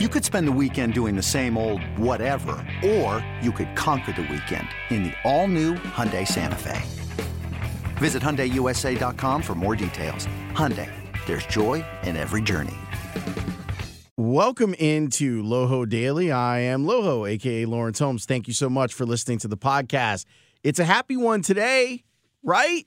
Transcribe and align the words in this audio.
You 0.00 0.08
could 0.08 0.24
spend 0.24 0.48
the 0.48 0.58
weekend 0.60 0.92
doing 0.92 1.14
the 1.14 1.22
same 1.22 1.56
old 1.56 1.80
whatever, 1.96 2.56
or 2.84 3.24
you 3.40 3.52
could 3.52 3.76
conquer 3.76 4.10
the 4.10 4.22
weekend 4.22 4.66
in 4.90 5.04
the 5.04 5.12
all-new 5.22 5.74
Hyundai 5.74 6.26
Santa 6.26 6.56
Fe. 6.56 6.82
Visit 7.98 8.20
HyundaiUSA.com 8.20 9.40
for 9.40 9.54
more 9.54 9.76
details. 9.76 10.26
Hyundai, 10.50 10.90
there's 11.26 11.46
joy 11.46 11.84
in 12.02 12.16
every 12.16 12.42
journey. 12.42 12.74
Welcome 14.16 14.74
into 14.80 15.44
Loho 15.44 15.88
Daily. 15.88 16.32
I 16.32 16.58
am 16.58 16.86
Loho, 16.86 17.30
aka 17.30 17.64
Lawrence 17.64 18.00
Holmes. 18.00 18.24
Thank 18.24 18.48
you 18.48 18.52
so 18.52 18.68
much 18.68 18.92
for 18.92 19.06
listening 19.06 19.38
to 19.38 19.46
the 19.48 19.56
podcast. 19.56 20.24
It's 20.64 20.80
a 20.80 20.84
happy 20.84 21.16
one 21.16 21.40
today, 21.40 22.02
right? 22.42 22.84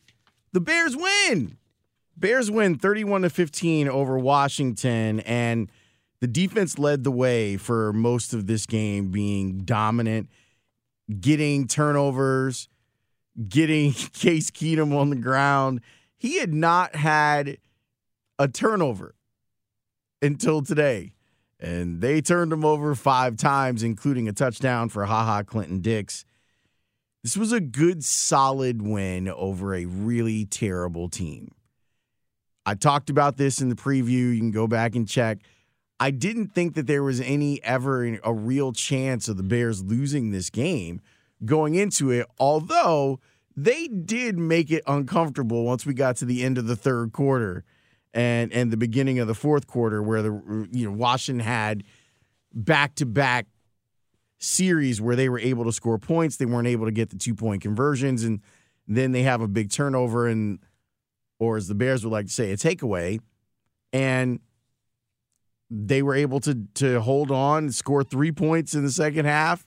The 0.51 0.59
Bears 0.59 0.97
win. 0.97 1.55
Bears 2.17 2.51
win 2.51 2.77
31 2.77 3.21
to 3.21 3.29
15 3.29 3.87
over 3.87 4.19
Washington 4.19 5.21
and 5.21 5.71
the 6.19 6.27
defense 6.27 6.79
led 6.79 7.03
the 7.03 7.11
way 7.11 7.57
for 7.57 7.93
most 7.93 8.33
of 8.33 8.47
this 8.47 8.65
game, 8.65 9.11
being 9.11 9.59
dominant, 9.59 10.29
getting 11.19 11.67
turnovers, 11.67 12.69
getting 13.47 13.91
Case 14.13 14.49
Keenum 14.49 14.95
on 14.95 15.09
the 15.09 15.15
ground. 15.15 15.81
He 16.17 16.39
had 16.39 16.53
not 16.53 16.95
had 16.95 17.57
a 18.39 18.47
turnover 18.47 19.15
until 20.21 20.61
today. 20.61 21.13
And 21.59 22.01
they 22.01 22.21
turned 22.21 22.53
him 22.53 22.63
over 22.63 22.93
five 22.93 23.35
times, 23.35 23.81
including 23.81 24.27
a 24.27 24.33
touchdown 24.33 24.89
for 24.89 25.05
HaHa 25.05 25.45
Clinton 25.47 25.79
Dix. 25.79 26.23
This 27.23 27.35
was 27.35 27.51
a 27.51 27.59
good, 27.59 28.05
solid 28.05 28.81
win 28.81 29.27
over 29.27 29.73
a 29.73 29.85
really 29.85 30.45
terrible 30.45 31.09
team. 31.09 31.51
I 32.65 32.75
talked 32.75 33.09
about 33.09 33.37
this 33.37 33.59
in 33.59 33.69
the 33.69 33.75
preview. 33.75 34.33
You 34.33 34.37
can 34.37 34.51
go 34.51 34.67
back 34.67 34.95
and 34.95 35.07
check. 35.07 35.39
I 35.99 36.11
didn't 36.11 36.49
think 36.49 36.75
that 36.75 36.87
there 36.87 37.03
was 37.03 37.19
any 37.21 37.63
ever 37.63 38.19
a 38.23 38.33
real 38.33 38.71
chance 38.71 39.27
of 39.27 39.37
the 39.37 39.43
Bears 39.43 39.83
losing 39.83 40.31
this 40.31 40.49
game 40.49 41.01
going 41.43 41.75
into 41.75 42.11
it, 42.11 42.27
although 42.39 43.19
they 43.55 43.87
did 43.87 44.37
make 44.37 44.69
it 44.69 44.83
uncomfortable 44.85 45.65
once 45.65 45.85
we 45.85 45.93
got 45.93 46.15
to 46.17 46.25
the 46.25 46.43
end 46.43 46.57
of 46.57 46.67
the 46.67 46.75
third 46.75 47.11
quarter 47.11 47.63
and 48.13 48.51
and 48.53 48.71
the 48.71 48.77
beginning 48.77 49.19
of 49.19 49.27
the 49.27 49.33
fourth 49.33 49.67
quarter 49.67 50.01
where 50.01 50.21
the 50.21 50.67
you 50.71 50.85
know 50.85 50.95
Washington 50.95 51.45
had 51.45 51.83
back-to-back 52.53 53.47
series 54.39 55.01
where 55.01 55.15
they 55.15 55.29
were 55.29 55.39
able 55.39 55.65
to 55.65 55.71
score 55.71 55.97
points, 55.97 56.37
they 56.37 56.45
weren't 56.45 56.67
able 56.67 56.85
to 56.85 56.91
get 56.91 57.09
the 57.09 57.17
two-point 57.17 57.61
conversions 57.61 58.23
and 58.23 58.41
then 58.87 59.11
they 59.11 59.23
have 59.23 59.41
a 59.41 59.47
big 59.47 59.71
turnover 59.71 60.27
and 60.27 60.59
or 61.39 61.57
as 61.57 61.67
the 61.67 61.75
Bears 61.75 62.03
would 62.03 62.11
like 62.11 62.27
to 62.27 62.31
say, 62.31 62.51
a 62.51 62.57
takeaway. 62.57 63.19
And 63.93 64.39
they 65.69 66.01
were 66.01 66.15
able 66.15 66.39
to 66.41 66.65
to 66.75 67.01
hold 67.01 67.31
on, 67.31 67.71
score 67.71 68.03
three 68.03 68.31
points 68.31 68.73
in 68.73 68.83
the 68.83 68.91
second 68.91 69.25
half, 69.25 69.65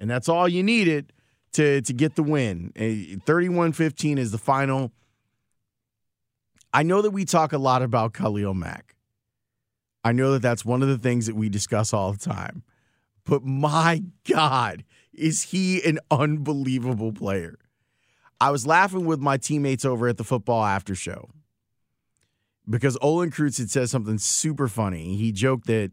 and 0.00 0.10
that's 0.10 0.28
all 0.28 0.48
you 0.48 0.62
needed 0.62 1.12
to 1.52 1.80
to 1.82 1.92
get 1.92 2.16
the 2.16 2.22
win. 2.22 2.72
31-15 2.76 4.18
is 4.18 4.32
the 4.32 4.38
final. 4.38 4.92
I 6.72 6.82
know 6.82 7.00
that 7.00 7.10
we 7.10 7.24
talk 7.24 7.52
a 7.52 7.58
lot 7.58 7.82
about 7.82 8.12
Khalil 8.12 8.54
Mack. 8.54 8.96
I 10.04 10.12
know 10.12 10.32
that 10.32 10.42
that's 10.42 10.64
one 10.64 10.82
of 10.82 10.88
the 10.88 10.98
things 10.98 11.26
that 11.26 11.34
we 11.34 11.48
discuss 11.48 11.92
all 11.92 12.12
the 12.12 12.18
time. 12.18 12.62
But 13.24 13.44
my 13.44 14.04
God, 14.28 14.84
is 15.12 15.44
he 15.44 15.82
an 15.82 15.98
unbelievable 16.10 17.12
player? 17.12 17.58
I 18.40 18.50
was 18.50 18.66
laughing 18.66 19.06
with 19.06 19.18
my 19.18 19.36
teammates 19.36 19.84
over 19.84 20.06
at 20.06 20.16
the 20.16 20.24
football 20.24 20.64
after 20.64 20.94
show 20.94 21.30
because 22.68 22.98
Olin 23.00 23.30
Kreutz 23.30 23.58
had 23.58 23.70
said 23.70 23.88
something 23.88 24.18
super 24.18 24.68
funny. 24.68 25.16
He 25.16 25.32
joked 25.32 25.66
that 25.66 25.92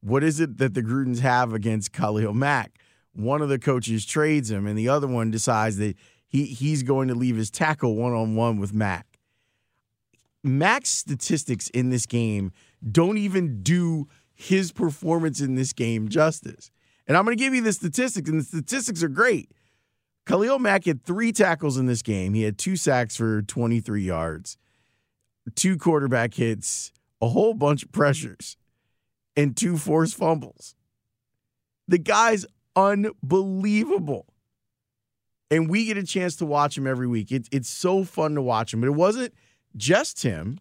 what 0.00 0.24
is 0.24 0.40
it 0.40 0.58
that 0.58 0.74
the 0.74 0.82
Grudens 0.82 1.20
have 1.20 1.52
against 1.52 1.92
Khalil 1.92 2.34
Mack? 2.34 2.78
One 3.14 3.42
of 3.42 3.48
the 3.48 3.58
coaches 3.58 4.04
trades 4.04 4.50
him, 4.50 4.66
and 4.66 4.76
the 4.76 4.88
other 4.88 5.06
one 5.06 5.30
decides 5.30 5.76
that 5.78 5.96
he 6.26 6.44
he's 6.46 6.82
going 6.82 7.08
to 7.08 7.14
leave 7.14 7.36
his 7.36 7.50
tackle 7.50 7.96
one 7.96 8.12
on 8.12 8.34
one 8.34 8.58
with 8.58 8.72
Mack. 8.72 9.18
Mack's 10.42 10.90
statistics 10.90 11.68
in 11.68 11.90
this 11.90 12.06
game 12.06 12.50
don't 12.90 13.18
even 13.18 13.62
do 13.62 14.08
his 14.34 14.72
performance 14.72 15.40
in 15.40 15.54
this 15.54 15.72
game 15.72 16.08
justice. 16.08 16.70
And 17.06 17.16
I'm 17.16 17.24
going 17.24 17.36
to 17.36 17.42
give 17.42 17.54
you 17.54 17.62
the 17.62 17.72
statistics, 17.72 18.28
and 18.28 18.40
the 18.40 18.44
statistics 18.44 19.02
are 19.02 19.08
great. 19.08 19.52
Khalil 20.26 20.58
Mack 20.58 20.84
had 20.84 21.04
three 21.04 21.32
tackles 21.32 21.76
in 21.76 21.86
this 21.86 22.02
game. 22.02 22.34
He 22.34 22.42
had 22.42 22.58
two 22.58 22.76
sacks 22.76 23.16
for 23.16 23.42
23 23.42 24.02
yards 24.02 24.56
two 25.50 25.76
quarterback 25.76 26.34
hits, 26.34 26.92
a 27.20 27.28
whole 27.28 27.54
bunch 27.54 27.82
of 27.82 27.92
pressures, 27.92 28.56
and 29.36 29.56
two 29.56 29.76
forced 29.76 30.16
fumbles. 30.16 30.74
The 31.88 31.98
guy's 31.98 32.46
unbelievable. 32.76 34.26
And 35.50 35.68
we 35.68 35.84
get 35.84 35.98
a 35.98 36.04
chance 36.04 36.36
to 36.36 36.46
watch 36.46 36.78
him 36.78 36.86
every 36.86 37.06
week. 37.06 37.30
It's 37.30 37.48
it's 37.52 37.68
so 37.68 38.04
fun 38.04 38.34
to 38.36 38.42
watch 38.42 38.72
him. 38.72 38.80
But 38.80 38.86
it 38.86 38.94
wasn't 38.94 39.34
just 39.76 40.22
him. 40.22 40.58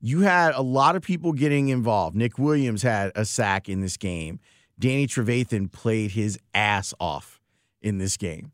You 0.00 0.20
had 0.20 0.54
a 0.54 0.62
lot 0.62 0.94
of 0.94 1.02
people 1.02 1.32
getting 1.32 1.68
involved. 1.68 2.14
Nick 2.14 2.38
Williams 2.38 2.82
had 2.82 3.10
a 3.16 3.24
sack 3.24 3.68
in 3.68 3.80
this 3.80 3.96
game. 3.96 4.38
Danny 4.78 5.06
Trevathan 5.06 5.72
played 5.72 6.12
his 6.12 6.38
ass 6.54 6.94
off 7.00 7.40
in 7.80 7.98
this 7.98 8.16
game. 8.16 8.52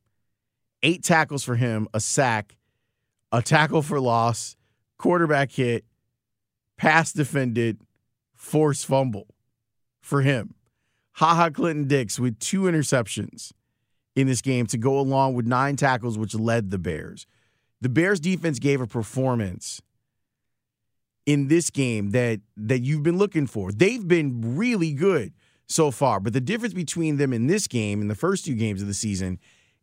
Eight 0.83 1.03
tackles 1.03 1.45
for 1.45 1.57
him, 1.57 1.89
a 1.93 2.01
sack, 2.01 2.57
a 3.33 3.43
tackle 3.43 3.83
for 3.83 3.99
loss, 3.99 4.57
quarterback 4.99 5.51
hit, 5.51 5.85
pass 6.77 7.13
defended, 7.13 7.81
forced 8.35 8.87
fumble 8.87 9.27
for 10.01 10.23
him. 10.23 10.55
HaHa 11.19 11.55
Clinton 11.55 11.89
Dix 11.89 12.19
with 12.19 12.39
two 12.39 12.63
interceptions 12.63 13.53
in 14.15 14.27
this 14.27 14.43
game 14.43 14.67
to 14.67 14.79
go 14.79 14.99
along 14.99 15.35
with 15.35 15.47
nine 15.47 15.77
tackles, 15.77 16.19
which 16.19 16.35
led 16.35 16.71
the 16.71 16.79
Bears. 16.79 17.27
The 17.81 17.89
Bears 17.89 18.21
defense 18.21 18.59
gave 18.59 18.81
a 18.81 18.87
performance 18.87 19.81
in 21.25 21.49
this 21.49 21.71
game 21.71 22.11
that 22.11 22.41
that 22.57 22.81
you've 22.81 23.03
been 23.03 23.19
looking 23.19 23.47
for. 23.47 23.73
They've 23.73 24.07
been 24.07 24.57
really 24.57 24.93
good 24.93 25.33
so 25.67 25.91
far, 25.91 26.21
but 26.21 26.33
the 26.33 26.41
difference 26.41 26.75
between 26.75 27.17
them 27.17 27.33
in 27.33 27.47
this 27.47 27.67
game 27.67 28.01
and 28.01 28.11
the 28.11 28.15
first 28.15 28.45
two 28.45 28.55
games 28.55 28.83
of 28.83 28.89
the 28.89 28.95
season 28.95 29.39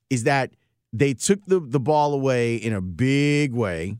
is 0.09 0.23
that 0.23 0.51
they 0.91 1.13
took 1.13 1.45
the, 1.45 1.59
the 1.59 1.79
ball 1.79 2.13
away 2.13 2.55
in 2.55 2.73
a 2.73 2.81
big 2.81 3.53
way 3.53 3.97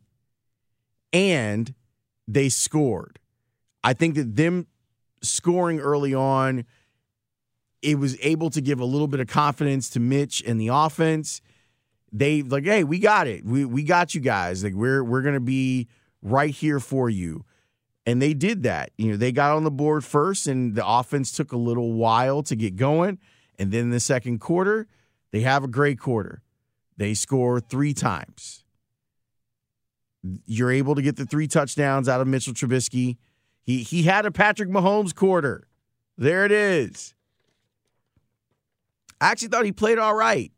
and 1.14 1.74
they 2.28 2.50
scored. 2.50 3.20
I 3.84 3.94
think 3.94 4.16
that 4.16 4.36
them 4.36 4.68
scoring 5.22 5.80
early 5.80 6.14
on, 6.14 6.66
it 7.82 7.98
was 7.98 8.18
able 8.22 8.50
to 8.52 8.62
give 8.62 8.80
a 8.80 8.86
little 8.86 9.08
bit 9.08 9.20
of 9.20 9.28
confidence 9.28 9.90
to 9.92 10.00
Mitch 10.00 10.44
and 10.46 10.60
the 10.60 10.68
offense. 10.70 11.42
They 12.12 12.42
like, 12.42 12.66
hey, 12.66 12.84
we 12.84 13.00
got 13.00 13.28
it. 13.28 13.46
We 13.46 13.66
we 13.66 13.84
got 13.84 14.16
you 14.16 14.22
guys. 14.22 14.64
Like 14.64 14.74
we're 14.74 15.04
we're 15.04 15.22
gonna 15.22 15.40
be 15.40 15.88
right 16.22 16.54
here 16.54 16.80
for 16.80 17.10
you. 17.10 17.46
And 18.06 18.22
they 18.22 18.34
did 18.34 18.64
that. 18.64 18.92
You 18.98 19.12
know, 19.12 19.18
they 19.18 19.32
got 19.32 19.56
on 19.56 19.64
the 19.64 19.72
board 19.72 20.04
first, 20.04 20.48
and 20.48 20.74
the 20.74 20.86
offense 20.86 21.32
took 21.32 21.52
a 21.52 21.58
little 21.58 21.94
while 21.94 22.42
to 22.44 22.56
get 22.56 22.76
going. 22.76 23.20
And 23.60 23.72
then 23.72 23.82
in 23.82 23.90
the 23.92 24.00
second 24.00 24.40
quarter, 24.40 24.88
they 25.32 25.42
have 25.42 25.64
a 25.64 25.68
great 25.68 26.00
quarter. 26.00 26.42
They 27.00 27.14
score 27.14 27.62
three 27.62 27.94
times. 27.94 28.66
You're 30.46 30.70
able 30.70 30.96
to 30.96 31.02
get 31.02 31.16
the 31.16 31.26
three 31.26 31.48
touchdowns 31.48 32.10
out 32.10 32.20
of 32.20 32.28
Mitchell 32.28 32.54
Trubisky. 32.54 33.16
He 33.64 33.84
he 33.84 34.04
had 34.04 34.26
a 34.26 34.32
Patrick 34.32 34.70
Mahomes 34.70 35.16
quarter. 35.16 35.66
There 36.18 36.44
it 36.44 36.52
is. 36.52 37.14
I 39.22 39.32
actually 39.32 39.48
thought 39.48 39.64
he 39.64 39.72
played 39.72 39.98
all 39.98 40.14
right. 40.14 40.52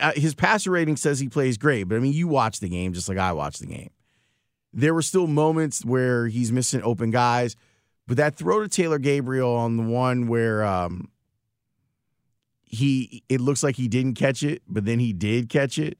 Uh, 0.00 0.12
his 0.16 0.34
passer 0.34 0.70
rating 0.70 0.96
says 0.96 1.20
he 1.20 1.28
plays 1.28 1.58
great, 1.58 1.84
but 1.84 1.96
I 1.96 1.98
mean, 1.98 2.14
you 2.14 2.26
watch 2.26 2.60
the 2.60 2.70
game 2.70 2.94
just 2.94 3.10
like 3.10 3.18
I 3.18 3.34
watched 3.34 3.60
the 3.60 3.66
game. 3.66 3.90
There 4.72 4.94
were 4.94 5.02
still 5.02 5.26
moments 5.26 5.84
where 5.84 6.26
he's 6.26 6.50
missing 6.50 6.80
open 6.82 7.10
guys, 7.10 7.54
but 8.06 8.16
that 8.16 8.34
throw 8.34 8.62
to 8.62 8.68
Taylor 8.68 8.98
Gabriel 8.98 9.54
on 9.54 9.76
the 9.76 9.82
one 9.82 10.26
where 10.26 10.64
um, 10.64 11.10
he 12.76 13.22
it 13.28 13.40
looks 13.40 13.62
like 13.62 13.76
he 13.76 13.88
didn't 13.88 14.14
catch 14.14 14.42
it, 14.42 14.62
but 14.68 14.84
then 14.84 14.98
he 14.98 15.12
did 15.12 15.48
catch 15.48 15.78
it 15.78 15.98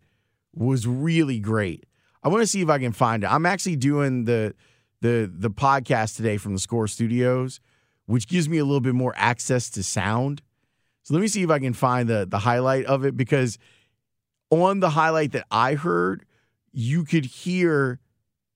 was 0.54 0.86
really 0.86 1.38
great. 1.38 1.84
I 2.22 2.28
want 2.28 2.42
to 2.42 2.46
see 2.46 2.62
if 2.62 2.68
I 2.68 2.78
can 2.78 2.92
find 2.92 3.22
it. 3.22 3.32
I'm 3.32 3.46
actually 3.46 3.76
doing 3.76 4.24
the 4.24 4.54
the 5.00 5.30
the 5.32 5.50
podcast 5.50 6.16
today 6.16 6.38
from 6.38 6.54
the 6.54 6.58
Score 6.58 6.88
Studios, 6.88 7.60
which 8.06 8.26
gives 8.26 8.48
me 8.48 8.58
a 8.58 8.64
little 8.64 8.80
bit 8.80 8.94
more 8.94 9.14
access 9.16 9.70
to 9.70 9.82
sound. 9.82 10.42
So 11.02 11.14
let 11.14 11.20
me 11.20 11.28
see 11.28 11.42
if 11.42 11.50
I 11.50 11.58
can 11.58 11.74
find 11.74 12.08
the 12.08 12.26
the 12.28 12.40
highlight 12.40 12.86
of 12.86 13.04
it 13.04 13.16
because 13.16 13.58
on 14.50 14.80
the 14.80 14.90
highlight 14.90 15.32
that 15.32 15.46
I 15.50 15.74
heard, 15.74 16.24
you 16.72 17.04
could 17.04 17.26
hear 17.26 18.00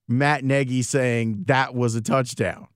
Matt 0.09 0.45
Nagy 0.45 0.83
saying 0.83 1.45
that 1.47 1.75
was 1.75 1.95
a 1.95 2.01
touchdown. 2.01 2.67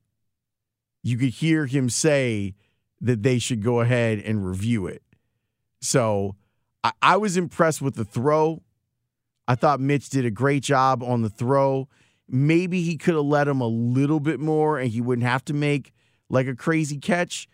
You 1.02 1.18
could 1.18 1.30
hear 1.30 1.66
him 1.66 1.90
say 1.90 2.54
that 3.00 3.22
they 3.22 3.38
should 3.38 3.62
go 3.62 3.80
ahead 3.80 4.18
and 4.20 4.46
review 4.46 4.86
it. 4.86 5.02
So 5.84 6.36
I, 6.82 6.92
I 7.02 7.16
was 7.16 7.36
impressed 7.36 7.82
with 7.82 7.94
the 7.94 8.04
throw. 8.04 8.62
I 9.46 9.54
thought 9.54 9.80
Mitch 9.80 10.08
did 10.08 10.24
a 10.24 10.30
great 10.30 10.62
job 10.62 11.02
on 11.02 11.22
the 11.22 11.28
throw. 11.28 11.88
Maybe 12.28 12.82
he 12.82 12.96
could 12.96 13.14
have 13.14 13.24
let 13.24 13.46
him 13.46 13.60
a 13.60 13.66
little 13.66 14.20
bit 14.20 14.40
more 14.40 14.78
and 14.78 14.90
he 14.90 15.00
wouldn't 15.00 15.26
have 15.26 15.44
to 15.46 15.52
make 15.54 15.92
like 16.30 16.46
a 16.46 16.56
crazy 16.56 16.98
catch, 16.98 17.48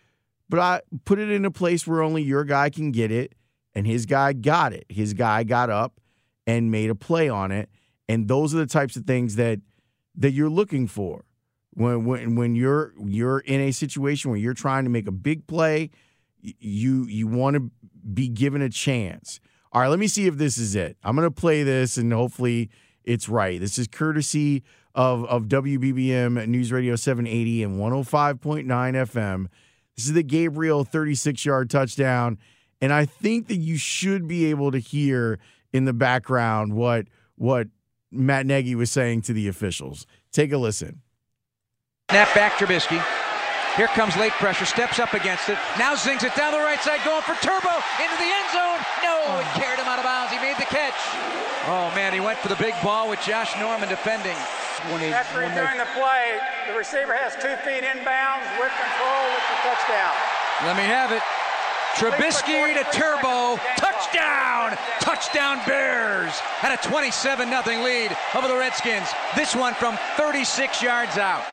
but 0.48 0.60
I 0.60 0.80
put 1.04 1.18
it 1.18 1.30
in 1.30 1.44
a 1.44 1.50
place 1.50 1.86
where 1.86 2.02
only 2.02 2.22
your 2.22 2.44
guy 2.44 2.70
can 2.70 2.92
get 2.92 3.10
it, 3.10 3.34
and 3.74 3.86
his 3.86 4.06
guy 4.06 4.32
got 4.32 4.72
it. 4.72 4.84
His 4.88 5.12
guy 5.12 5.42
got 5.44 5.70
up 5.70 6.00
and 6.46 6.70
made 6.70 6.90
a 6.90 6.94
play 6.94 7.28
on 7.28 7.52
it, 7.52 7.68
and 8.08 8.28
those 8.28 8.54
are 8.54 8.58
the 8.58 8.66
types 8.66 8.96
of 8.96 9.04
things 9.04 9.36
that 9.36 9.60
that 10.16 10.32
you're 10.32 10.50
looking 10.50 10.86
for 10.86 11.24
when 11.70 12.04
when 12.04 12.36
when 12.36 12.54
you're 12.54 12.94
you're 13.04 13.40
in 13.40 13.60
a 13.60 13.72
situation 13.72 14.30
where 14.30 14.38
you're 14.38 14.54
trying 14.54 14.84
to 14.84 14.90
make 14.90 15.06
a 15.06 15.12
big 15.12 15.46
play. 15.46 15.90
You 16.40 17.04
you 17.04 17.26
want 17.26 17.56
to 17.56 17.70
be 18.14 18.28
given 18.28 18.62
a 18.62 18.68
chance. 18.68 19.40
All 19.72 19.80
right, 19.80 19.88
let 19.88 19.98
me 19.98 20.08
see 20.08 20.26
if 20.26 20.36
this 20.36 20.58
is 20.58 20.74
it. 20.74 20.96
I'm 21.02 21.14
going 21.16 21.26
to 21.26 21.30
play 21.30 21.62
this 21.62 21.96
and 21.96 22.12
hopefully 22.12 22.70
it's 23.04 23.28
right. 23.28 23.60
This 23.60 23.78
is 23.78 23.86
courtesy 23.86 24.62
of, 24.94 25.24
of 25.26 25.44
WBBM 25.44 26.46
News 26.48 26.72
Radio 26.72 26.96
780 26.96 27.62
and 27.62 27.80
105.9 27.80 28.64
FM. 28.64 29.46
This 29.96 30.06
is 30.06 30.12
the 30.12 30.22
Gabriel 30.22 30.84
36 30.84 31.44
yard 31.44 31.70
touchdown. 31.70 32.38
And 32.80 32.92
I 32.92 33.04
think 33.04 33.48
that 33.48 33.56
you 33.56 33.76
should 33.76 34.26
be 34.26 34.46
able 34.46 34.72
to 34.72 34.78
hear 34.78 35.38
in 35.72 35.84
the 35.84 35.92
background 35.92 36.74
what 36.74 37.06
what 37.36 37.68
Matt 38.10 38.46
Nagy 38.46 38.74
was 38.74 38.90
saying 38.90 39.22
to 39.22 39.32
the 39.32 39.48
officials. 39.48 40.06
Take 40.32 40.52
a 40.52 40.58
listen. 40.58 41.02
Snap 42.10 42.34
back 42.34 42.52
Trubisky. 42.52 43.19
Here 43.76 43.86
comes 43.94 44.16
late 44.16 44.32
pressure, 44.42 44.66
steps 44.66 44.98
up 44.98 45.14
against 45.14 45.48
it. 45.48 45.58
Now 45.78 45.94
zings 45.94 46.24
it 46.24 46.34
down 46.34 46.52
the 46.52 46.58
right 46.58 46.80
side, 46.82 47.00
going 47.04 47.22
for 47.22 47.38
Turbo 47.38 47.70
into 48.02 48.16
the 48.18 48.26
end 48.26 48.48
zone. 48.50 48.80
No, 49.06 49.38
it 49.38 49.46
oh. 49.46 49.52
carried 49.54 49.78
him 49.78 49.86
out 49.86 49.98
of 49.98 50.04
bounds. 50.04 50.32
He 50.32 50.38
made 50.42 50.58
the 50.58 50.66
catch. 50.66 50.98
Oh 51.70 51.92
man, 51.94 52.12
he 52.12 52.20
went 52.20 52.38
for 52.38 52.48
the 52.48 52.58
big 52.58 52.74
ball 52.82 53.08
with 53.08 53.20
Josh 53.22 53.54
Norman 53.58 53.88
defending. 53.88 54.36
When 54.90 55.00
he, 55.00 55.12
After 55.12 55.44
when 55.44 55.54
doing 55.54 55.76
the 55.78 55.86
play, 55.94 56.40
the 56.66 56.74
receiver 56.76 57.14
has 57.14 57.36
two 57.36 57.54
feet 57.62 57.84
inbounds 57.84 58.48
with 58.58 58.72
control 58.74 59.22
with 59.38 59.44
the 59.44 59.58
touchdown. 59.68 60.16
Let 60.66 60.76
me 60.76 60.88
have 60.88 61.12
it. 61.12 61.22
Trubisky 61.94 62.72
to 62.74 62.84
Turbo, 62.96 63.60
touchdown! 63.76 64.76
Touchdown 65.00 65.60
Bears! 65.66 66.32
Had 66.58 66.72
a 66.72 66.88
27 66.88 67.48
0 67.48 67.84
lead 67.84 68.16
over 68.34 68.48
the 68.48 68.56
Redskins. 68.56 69.08
This 69.36 69.54
one 69.54 69.74
from 69.74 69.98
36 70.16 70.82
yards 70.82 71.18
out. 71.18 71.50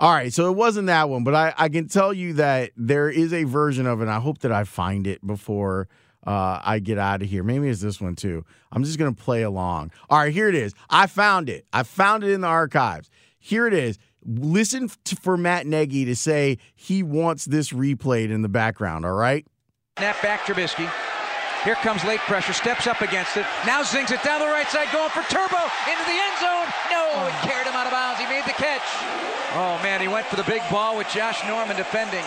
All 0.00 0.10
right, 0.10 0.32
so 0.32 0.50
it 0.50 0.56
wasn't 0.56 0.86
that 0.86 1.10
one, 1.10 1.24
but 1.24 1.34
I, 1.34 1.52
I 1.58 1.68
can 1.68 1.86
tell 1.86 2.14
you 2.14 2.32
that 2.34 2.70
there 2.74 3.10
is 3.10 3.34
a 3.34 3.44
version 3.44 3.86
of 3.86 4.00
it. 4.00 4.08
I 4.08 4.18
hope 4.18 4.38
that 4.38 4.50
I 4.50 4.64
find 4.64 5.06
it 5.06 5.24
before 5.26 5.88
uh, 6.26 6.58
I 6.64 6.78
get 6.78 6.96
out 6.96 7.20
of 7.20 7.28
here. 7.28 7.42
Maybe 7.42 7.68
it's 7.68 7.82
this 7.82 8.00
one 8.00 8.16
too. 8.16 8.42
I'm 8.72 8.82
just 8.82 8.98
going 8.98 9.14
to 9.14 9.22
play 9.22 9.42
along. 9.42 9.92
All 10.08 10.16
right, 10.16 10.32
here 10.32 10.48
it 10.48 10.54
is. 10.54 10.72
I 10.88 11.06
found 11.06 11.50
it. 11.50 11.66
I 11.74 11.82
found 11.82 12.24
it 12.24 12.30
in 12.30 12.40
the 12.40 12.46
archives. 12.46 13.10
Here 13.38 13.66
it 13.66 13.74
is. 13.74 13.98
Listen 14.24 14.90
to, 15.04 15.16
for 15.16 15.36
Matt 15.36 15.66
Nagy 15.66 16.06
to 16.06 16.16
say 16.16 16.56
he 16.74 17.02
wants 17.02 17.44
this 17.44 17.68
replayed 17.70 18.30
in 18.30 18.40
the 18.40 18.48
background, 18.48 19.04
all 19.04 19.12
right? 19.12 19.46
Snap 19.98 20.22
back 20.22 20.40
Trubisky. 20.46 20.90
Here 21.62 21.74
comes 21.74 22.02
late 22.04 22.20
pressure, 22.20 22.54
steps 22.54 22.86
up 22.86 23.02
against 23.02 23.36
it. 23.36 23.44
Now 23.66 23.82
zings 23.82 24.10
it 24.10 24.22
down 24.22 24.40
the 24.40 24.46
right 24.46 24.68
side, 24.68 24.88
going 24.94 25.10
for 25.10 25.20
Turbo 25.28 25.60
into 25.84 26.04
the 26.08 26.16
end 26.16 26.36
zone. 26.40 26.72
No, 26.90 27.26
it 27.26 27.34
carried 27.44 27.66
him 27.66 27.74
out 27.74 27.84
of 27.84 27.92
bounds. 27.92 28.18
He 28.18 28.24
made 28.24 28.44
the 28.44 28.56
catch. 28.56 29.39
Oh 29.52 29.80
man, 29.82 30.00
he 30.00 30.08
went 30.08 30.26
for 30.26 30.36
the 30.36 30.44
big 30.44 30.62
ball 30.70 30.96
with 30.96 31.08
Josh 31.08 31.44
Norman 31.46 31.76
defending. 31.76 32.24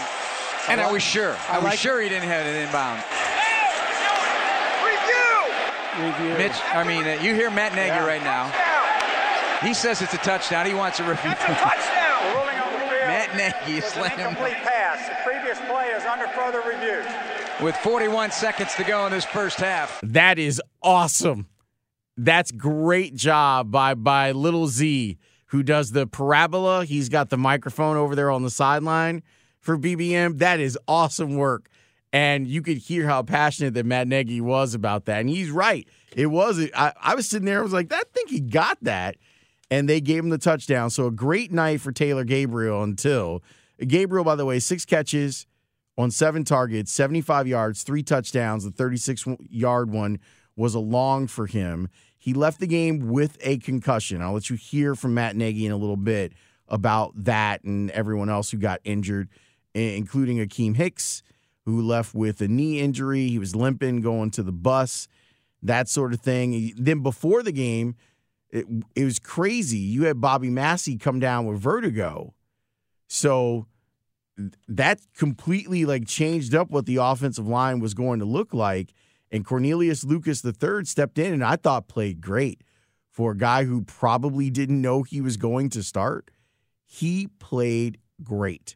And 0.69 0.79
I, 0.79 0.91
was 0.91 1.03
sure. 1.03 1.35
I, 1.49 1.59
was 1.59 1.75
sure 1.79 1.99
he 2.01 2.07
didn't 2.09 2.27
have 2.29 2.45
it 2.45 2.55
inbound. 2.55 3.03
Review. 4.83 6.25
Review. 6.25 6.37
Mitch, 6.37 6.55
I 6.73 6.83
mean, 6.83 7.03
uh, 7.05 7.21
you 7.21 7.33
hear 7.35 7.49
Matt 7.49 7.75
Nagy 7.75 7.87
Yeah. 7.87 8.05
right 8.05 8.23
now. 8.23 8.51
He 9.65 9.73
says 9.73 10.01
it's 10.01 10.13
a 10.13 10.17
touchdown. 10.17 10.65
He 10.65 10.73
wants 10.73 10.99
a 10.99 11.03
review. 11.03 11.29
That's 11.31 11.43
a 11.43 11.55
touchdown. 11.55 11.99
The 12.23 12.39
ruling 12.39 12.57
on 12.59 12.71
the 12.73 12.79
field 12.79 13.07
Matt 13.07 13.35
Nagy 13.35 13.77
is 13.77 13.83
an 13.83 13.91
slammed 13.91 14.19
incomplete 14.19 14.53
pass. 14.63 15.09
The 15.09 15.15
previous 15.29 15.59
play 15.69 15.87
is 15.89 16.03
under 16.05 16.27
further 16.29 16.61
review. 16.65 17.03
with 17.65 17.75
41 17.77 18.31
seconds 18.31 18.73
to 18.75 18.83
go 18.85 19.05
in 19.05 19.11
this 19.11 19.25
first 19.25 19.59
half. 19.59 19.99
That 20.03 20.39
is 20.39 20.61
awesome. 20.81 21.47
That's 22.17 22.51
great 22.51 23.15
job 23.15 23.71
by 23.71 23.93
by 23.95 24.31
Little 24.31 24.67
Z 24.67 25.17
who 25.53 25.61
does 25.61 25.91
the 25.91 26.07
parabola. 26.07 26.83
He's 26.83 27.09
got 27.09 27.29
the 27.29 27.37
microphone 27.37 27.95
over 27.95 28.15
there 28.15 28.31
on 28.31 28.41
the 28.41 28.49
sideline 28.49 29.21
for 29.59 29.77
BBM. 29.77 30.39
That 30.39 30.59
is 30.59 30.79
awesome 30.87 31.35
work. 31.35 31.69
And 32.11 32.47
you 32.47 32.63
could 32.63 32.77
hear 32.77 33.05
how 33.05 33.21
passionate 33.21 33.75
that 33.75 33.85
Matt 33.85 34.07
Nagy 34.07 34.41
was 34.41 34.73
about 34.73 35.05
that. 35.05 35.19
And 35.19 35.29
he's 35.29 35.51
right. 35.51 35.87
It 36.15 36.25
was 36.25 36.59
I, 36.75 36.93
I 36.99 37.13
was 37.13 37.29
sitting 37.29 37.45
there, 37.45 37.59
I 37.59 37.61
was 37.61 37.71
like, 37.71 37.93
I 37.93 38.01
think 38.15 38.31
he 38.31 38.39
got 38.39 38.79
that. 38.81 39.15
And 39.69 39.87
they 39.87 40.01
gave 40.01 40.23
him 40.23 40.29
the 40.29 40.39
touchdown. 40.39 40.89
So 40.89 41.05
a 41.05 41.11
great 41.11 41.51
night 41.51 41.81
for 41.81 41.91
Taylor 41.91 42.23
Gabriel 42.23 42.81
until 42.81 43.43
Gabriel, 43.77 44.23
by 44.25 44.35
the 44.35 44.45
way, 44.45 44.57
six 44.57 44.85
catches 44.85 45.45
on 45.99 46.09
seven 46.09 46.43
targets, 46.43 46.91
75 46.91 47.47
yards, 47.47 47.83
three 47.83 48.01
touchdowns. 48.01 48.63
The 48.63 48.71
36 48.71 49.27
yard 49.49 49.91
one 49.91 50.19
was 50.55 50.73
a 50.73 50.79
long 50.79 51.27
for 51.27 51.45
him. 51.45 51.89
He 52.23 52.33
left 52.33 52.61
the 52.61 52.67
game 52.67 53.09
with 53.09 53.37
a 53.41 53.57
concussion. 53.57 54.21
I'll 54.21 54.31
let 54.31 54.49
you 54.49 54.55
hear 54.55 54.95
from 54.95 55.13
Matt 55.13 55.35
Nagy 55.35 55.65
in 55.65 55.73
a 55.73 55.75
little 55.75 55.97
bit 55.97 56.31
about 56.69 57.11
that 57.25 57.65
and 57.65 57.91
everyone 57.91 58.29
else 58.29 58.49
who 58.49 58.57
got 58.57 58.79
injured, 58.85 59.27
including 59.73 60.37
Akiem 60.37 60.77
Hicks, 60.77 61.21
who 61.65 61.81
left 61.81 62.15
with 62.15 62.39
a 62.39 62.47
knee 62.47 62.79
injury. 62.79 63.27
He 63.27 63.39
was 63.39 63.57
limping 63.57 63.99
going 63.99 64.31
to 64.31 64.41
the 64.41 64.53
bus, 64.53 65.09
that 65.61 65.89
sort 65.89 66.13
of 66.13 66.21
thing. 66.21 66.71
Then 66.77 67.03
before 67.03 67.43
the 67.43 67.51
game, 67.51 67.97
it, 68.49 68.67
it 68.95 69.03
was 69.03 69.19
crazy. 69.19 69.79
You 69.79 70.05
had 70.05 70.21
Bobby 70.21 70.49
Massey 70.49 70.95
come 70.95 71.19
down 71.19 71.45
with 71.45 71.59
vertigo. 71.59 72.33
So 73.09 73.67
that 74.69 75.01
completely 75.17 75.83
like 75.83 76.07
changed 76.07 76.55
up 76.55 76.69
what 76.69 76.85
the 76.85 76.95
offensive 76.95 77.49
line 77.49 77.81
was 77.81 77.93
going 77.93 78.19
to 78.19 78.25
look 78.25 78.53
like. 78.53 78.93
And 79.33 79.43
Cornelius 79.43 80.03
Lucas 80.03 80.45
III 80.45 80.85
stepped 80.85 81.17
in 81.17 81.33
and 81.33 81.43
I 81.43 81.55
thought 81.55 81.87
played 81.87 82.21
great 82.21 82.61
for 83.09 83.31
a 83.31 83.37
guy 83.37 83.63
who 83.63 83.81
probably 83.81 84.51
didn't 84.51 84.79
know 84.79 85.01
he 85.01 85.21
was 85.21 85.37
going 85.37 85.69
to 85.71 85.81
start. 85.81 86.29
He 86.85 87.27
played 87.39 87.97
great. 88.23 88.75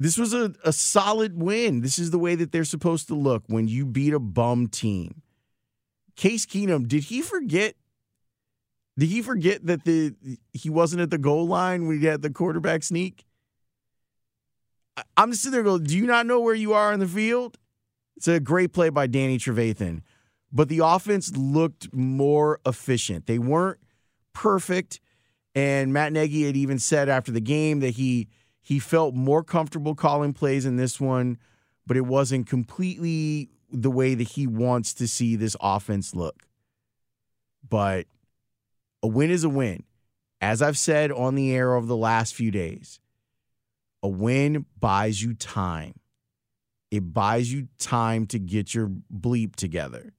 This 0.00 0.18
was 0.18 0.34
a, 0.34 0.54
a 0.64 0.72
solid 0.72 1.40
win. 1.40 1.82
This 1.82 2.00
is 2.00 2.10
the 2.10 2.18
way 2.18 2.34
that 2.34 2.50
they're 2.50 2.64
supposed 2.64 3.06
to 3.08 3.14
look 3.14 3.44
when 3.46 3.68
you 3.68 3.86
beat 3.86 4.12
a 4.12 4.18
bum 4.18 4.66
team. 4.66 5.22
Case 6.16 6.44
Keenum, 6.44 6.88
did 6.88 7.04
he 7.04 7.22
forget? 7.22 7.76
Did 8.98 9.08
he 9.08 9.22
forget 9.22 9.64
that 9.66 9.84
the 9.84 10.14
he 10.52 10.68
wasn't 10.68 11.02
at 11.02 11.10
the 11.10 11.18
goal 11.18 11.46
line 11.46 11.86
when 11.86 12.00
he 12.00 12.06
had 12.06 12.22
the 12.22 12.30
quarterback 12.30 12.82
sneak? 12.82 13.24
I'm 15.16 15.30
just 15.30 15.42
sitting 15.42 15.52
there 15.52 15.62
going, 15.62 15.84
do 15.84 15.96
you 15.96 16.06
not 16.06 16.26
know 16.26 16.40
where 16.40 16.54
you 16.54 16.72
are 16.72 16.92
in 16.92 16.98
the 16.98 17.06
field? 17.06 17.56
It's 18.20 18.28
a 18.28 18.38
great 18.38 18.74
play 18.74 18.90
by 18.90 19.06
Danny 19.06 19.38
Trevathan. 19.38 20.02
But 20.52 20.68
the 20.68 20.80
offense 20.80 21.34
looked 21.34 21.90
more 21.94 22.60
efficient. 22.66 23.24
They 23.24 23.38
weren't 23.38 23.78
perfect. 24.34 25.00
And 25.54 25.90
Matt 25.90 26.12
Nagy 26.12 26.44
had 26.44 26.54
even 26.54 26.78
said 26.78 27.08
after 27.08 27.32
the 27.32 27.40
game 27.40 27.80
that 27.80 27.92
he 27.92 28.28
he 28.60 28.78
felt 28.78 29.14
more 29.14 29.42
comfortable 29.42 29.94
calling 29.94 30.34
plays 30.34 30.66
in 30.66 30.76
this 30.76 31.00
one, 31.00 31.38
but 31.86 31.96
it 31.96 32.04
wasn't 32.04 32.46
completely 32.46 33.48
the 33.72 33.90
way 33.90 34.14
that 34.14 34.28
he 34.28 34.46
wants 34.46 34.92
to 34.94 35.08
see 35.08 35.34
this 35.34 35.56
offense 35.58 36.14
look. 36.14 36.42
But 37.66 38.04
a 39.02 39.08
win 39.08 39.30
is 39.30 39.44
a 39.44 39.48
win. 39.48 39.84
As 40.42 40.60
I've 40.60 40.76
said 40.76 41.10
on 41.10 41.36
the 41.36 41.54
air 41.54 41.74
over 41.74 41.86
the 41.86 41.96
last 41.96 42.34
few 42.34 42.50
days, 42.50 43.00
a 44.02 44.08
win 44.08 44.66
buys 44.78 45.22
you 45.22 45.32
time. 45.32 45.99
It 46.90 47.12
buys 47.12 47.52
you 47.52 47.68
time 47.78 48.26
to 48.26 48.38
get 48.38 48.74
your 48.74 48.90
bleep 49.14 49.56
together. 49.56 50.12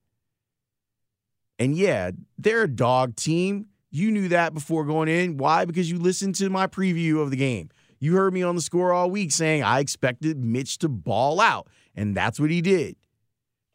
And 1.59 1.75
yeah, 1.75 2.11
they're 2.37 2.63
a 2.63 2.67
dog 2.67 3.15
team. 3.15 3.67
You 3.91 4.09
knew 4.09 4.29
that 4.29 4.53
before 4.53 4.85
going 4.85 5.09
in. 5.09 5.37
Why? 5.37 5.65
Because 5.65 5.91
you 5.91 5.99
listened 5.99 6.35
to 6.35 6.49
my 6.49 6.67
preview 6.67 7.21
of 7.21 7.29
the 7.29 7.35
game. 7.35 7.69
You 7.99 8.15
heard 8.15 8.33
me 8.33 8.41
on 8.41 8.55
the 8.55 8.61
score 8.61 8.93
all 8.93 9.11
week 9.11 9.31
saying 9.31 9.61
I 9.61 9.79
expected 9.79 10.43
Mitch 10.43 10.79
to 10.79 10.89
ball 10.89 11.39
out, 11.39 11.67
and 11.95 12.15
that's 12.15 12.39
what 12.39 12.49
he 12.49 12.61
did. 12.61 12.95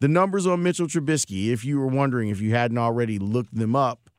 The 0.00 0.08
numbers 0.08 0.46
on 0.46 0.62
Mitchell 0.62 0.88
Trubisky, 0.88 1.52
if 1.52 1.64
you 1.64 1.78
were 1.78 1.86
wondering 1.86 2.28
if 2.28 2.40
you 2.40 2.54
hadn't 2.54 2.78
already 2.78 3.18
looked 3.18 3.54
them 3.54 3.76
up 3.76 4.10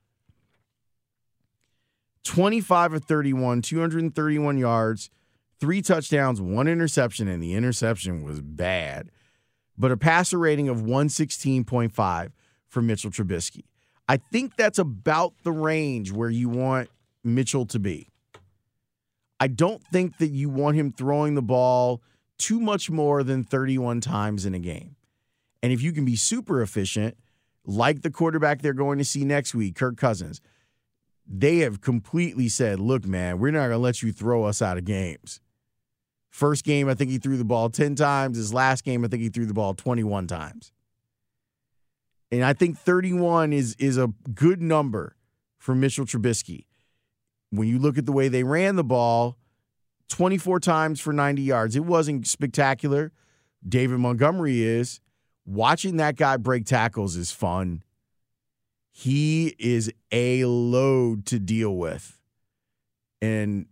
25 2.23 2.93
of 2.93 3.05
31, 3.05 3.61
231 3.61 4.57
yards, 4.57 5.09
three 5.59 5.81
touchdowns, 5.81 6.41
one 6.41 6.67
interception, 6.67 7.27
and 7.27 7.41
the 7.41 7.53
interception 7.53 8.23
was 8.23 8.41
bad. 8.41 9.09
But 9.77 9.91
a 9.91 9.97
passer 9.97 10.37
rating 10.37 10.69
of 10.69 10.77
116.5 10.77 12.31
for 12.67 12.81
Mitchell 12.81 13.11
Trubisky. 13.11 13.63
I 14.09 14.17
think 14.17 14.55
that's 14.55 14.79
about 14.79 15.33
the 15.43 15.51
range 15.51 16.11
where 16.11 16.29
you 16.29 16.49
want 16.49 16.89
Mitchell 17.23 17.65
to 17.67 17.79
be. 17.79 18.07
I 19.39 19.47
don't 19.47 19.83
think 19.83 20.17
that 20.17 20.29
you 20.29 20.49
want 20.49 20.77
him 20.77 20.91
throwing 20.91 21.35
the 21.35 21.41
ball 21.41 22.01
too 22.37 22.59
much 22.59 22.89
more 22.89 23.23
than 23.23 23.43
31 23.43 24.01
times 24.01 24.45
in 24.45 24.55
a 24.55 24.59
game. 24.59 24.95
And 25.61 25.73
if 25.73 25.81
you 25.81 25.91
can 25.91 26.05
be 26.05 26.15
super 26.15 26.61
efficient, 26.61 27.17
like 27.65 28.01
the 28.01 28.11
quarterback 28.11 28.61
they're 28.61 28.73
going 28.73 28.97
to 28.97 29.05
see 29.05 29.25
next 29.25 29.53
week, 29.53 29.75
Kirk 29.75 29.97
Cousins, 29.97 30.41
they 31.27 31.57
have 31.57 31.81
completely 31.81 32.47
said, 32.47 32.79
look, 32.79 33.05
man, 33.05 33.39
we're 33.39 33.51
not 33.51 33.67
going 33.67 33.71
to 33.71 33.77
let 33.77 34.01
you 34.01 34.11
throw 34.11 34.45
us 34.45 34.61
out 34.61 34.77
of 34.77 34.85
games. 34.85 35.41
First 36.37 36.65
game, 36.65 36.87
I 36.87 36.93
think 36.93 37.09
he 37.09 37.17
threw 37.17 37.35
the 37.35 37.43
ball 37.43 37.67
10 37.67 37.95
times. 37.95 38.37
His 38.37 38.53
last 38.53 38.83
game, 38.83 39.03
I 39.03 39.07
think 39.07 39.23
he 39.23 39.29
threw 39.29 39.47
the 39.47 39.55
ball 39.55 39.73
21 39.73 40.27
times. 40.27 40.71
And 42.31 42.43
I 42.43 42.53
think 42.53 42.77
31 42.77 43.53
is 43.53 43.75
is 43.79 43.97
a 43.97 44.13
good 44.35 44.61
number 44.61 45.15
for 45.57 45.73
Mitchell 45.73 46.05
Trubisky. 46.05 46.65
When 47.49 47.67
you 47.67 47.79
look 47.79 47.97
at 47.97 48.05
the 48.05 48.11
way 48.11 48.27
they 48.27 48.43
ran 48.43 48.75
the 48.75 48.83
ball, 48.83 49.39
24 50.09 50.59
times 50.59 50.99
for 50.99 51.11
90 51.11 51.41
yards. 51.41 51.75
It 51.75 51.85
wasn't 51.85 52.27
spectacular. 52.27 53.11
David 53.67 53.97
Montgomery 53.97 54.61
is. 54.61 55.01
Watching 55.43 55.97
that 55.97 56.17
guy 56.17 56.37
break 56.37 56.67
tackles 56.67 57.15
is 57.15 57.31
fun. 57.31 57.81
He 58.91 59.55
is 59.57 59.91
a 60.11 60.45
load 60.45 61.25
to 61.25 61.39
deal 61.39 61.75
with. 61.75 62.21
And 63.23 63.65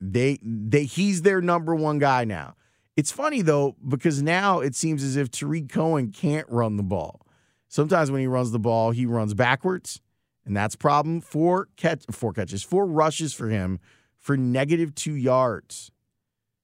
they 0.00 0.38
they 0.42 0.84
he's 0.84 1.22
their 1.22 1.40
number 1.40 1.74
one 1.74 1.98
guy 1.98 2.24
now. 2.24 2.54
It's 2.96 3.12
funny 3.12 3.42
though 3.42 3.76
because 3.86 4.22
now 4.22 4.60
it 4.60 4.74
seems 4.74 5.02
as 5.02 5.16
if 5.16 5.30
Tarik 5.30 5.68
Cohen 5.68 6.10
can't 6.10 6.48
run 6.48 6.76
the 6.76 6.82
ball. 6.82 7.26
Sometimes 7.68 8.10
when 8.10 8.20
he 8.20 8.26
runs 8.26 8.50
the 8.50 8.58
ball, 8.58 8.92
he 8.92 9.06
runs 9.06 9.34
backwards, 9.34 10.00
and 10.44 10.56
that's 10.56 10.74
problem. 10.74 11.20
Four 11.20 11.68
catch, 11.76 12.04
four 12.10 12.32
catches, 12.32 12.62
four 12.62 12.86
rushes 12.86 13.34
for 13.34 13.48
him 13.48 13.78
for 14.18 14.36
negative 14.36 14.94
two 14.94 15.14
yards 15.14 15.90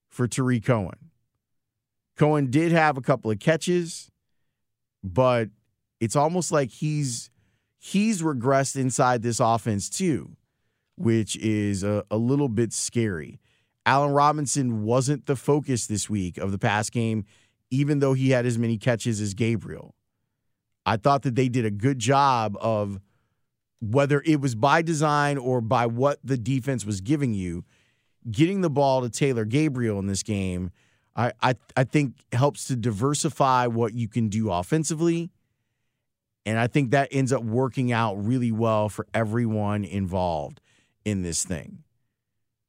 for 0.08 0.26
Tarik 0.26 0.64
Cohen. 0.64 1.10
Cohen 2.16 2.50
did 2.50 2.72
have 2.72 2.96
a 2.96 3.00
couple 3.00 3.30
of 3.30 3.38
catches, 3.38 4.10
but 5.02 5.50
it's 6.00 6.16
almost 6.16 6.52
like 6.52 6.70
he's 6.70 7.30
he's 7.78 8.22
regressed 8.22 8.76
inside 8.76 9.22
this 9.22 9.40
offense 9.40 9.90
too, 9.90 10.36
which 10.96 11.36
is 11.36 11.82
a, 11.82 12.04
a 12.10 12.16
little 12.16 12.48
bit 12.48 12.72
scary. 12.72 13.40
Allen 13.86 14.12
Robinson 14.12 14.84
wasn't 14.84 15.26
the 15.26 15.36
focus 15.36 15.86
this 15.86 16.08
week 16.08 16.38
of 16.38 16.52
the 16.52 16.58
pass 16.58 16.88
game, 16.90 17.24
even 17.70 17.98
though 17.98 18.14
he 18.14 18.30
had 18.30 18.46
as 18.46 18.58
many 18.58 18.78
catches 18.78 19.20
as 19.20 19.34
Gabriel. 19.34 19.94
I 20.86 20.96
thought 20.96 21.22
that 21.22 21.34
they 21.34 21.48
did 21.48 21.64
a 21.64 21.70
good 21.70 21.98
job 21.98 22.56
of 22.60 23.00
whether 23.80 24.22
it 24.24 24.40
was 24.40 24.54
by 24.54 24.82
design 24.82 25.36
or 25.36 25.60
by 25.60 25.86
what 25.86 26.18
the 26.24 26.38
defense 26.38 26.86
was 26.86 27.00
giving 27.00 27.34
you, 27.34 27.64
getting 28.30 28.60
the 28.60 28.70
ball 28.70 29.02
to 29.02 29.10
Taylor 29.10 29.44
Gabriel 29.44 29.98
in 29.98 30.06
this 30.06 30.22
game, 30.22 30.70
I, 31.16 31.32
I, 31.42 31.54
I 31.76 31.84
think 31.84 32.14
helps 32.32 32.64
to 32.66 32.76
diversify 32.76 33.66
what 33.66 33.94
you 33.94 34.08
can 34.08 34.28
do 34.28 34.50
offensively. 34.50 35.30
And 36.46 36.58
I 36.58 36.66
think 36.66 36.90
that 36.90 37.08
ends 37.10 37.32
up 37.32 37.42
working 37.42 37.92
out 37.92 38.14
really 38.14 38.52
well 38.52 38.88
for 38.88 39.06
everyone 39.14 39.84
involved 39.84 40.60
in 41.04 41.23
this 41.23 41.44
thing. 41.44 41.84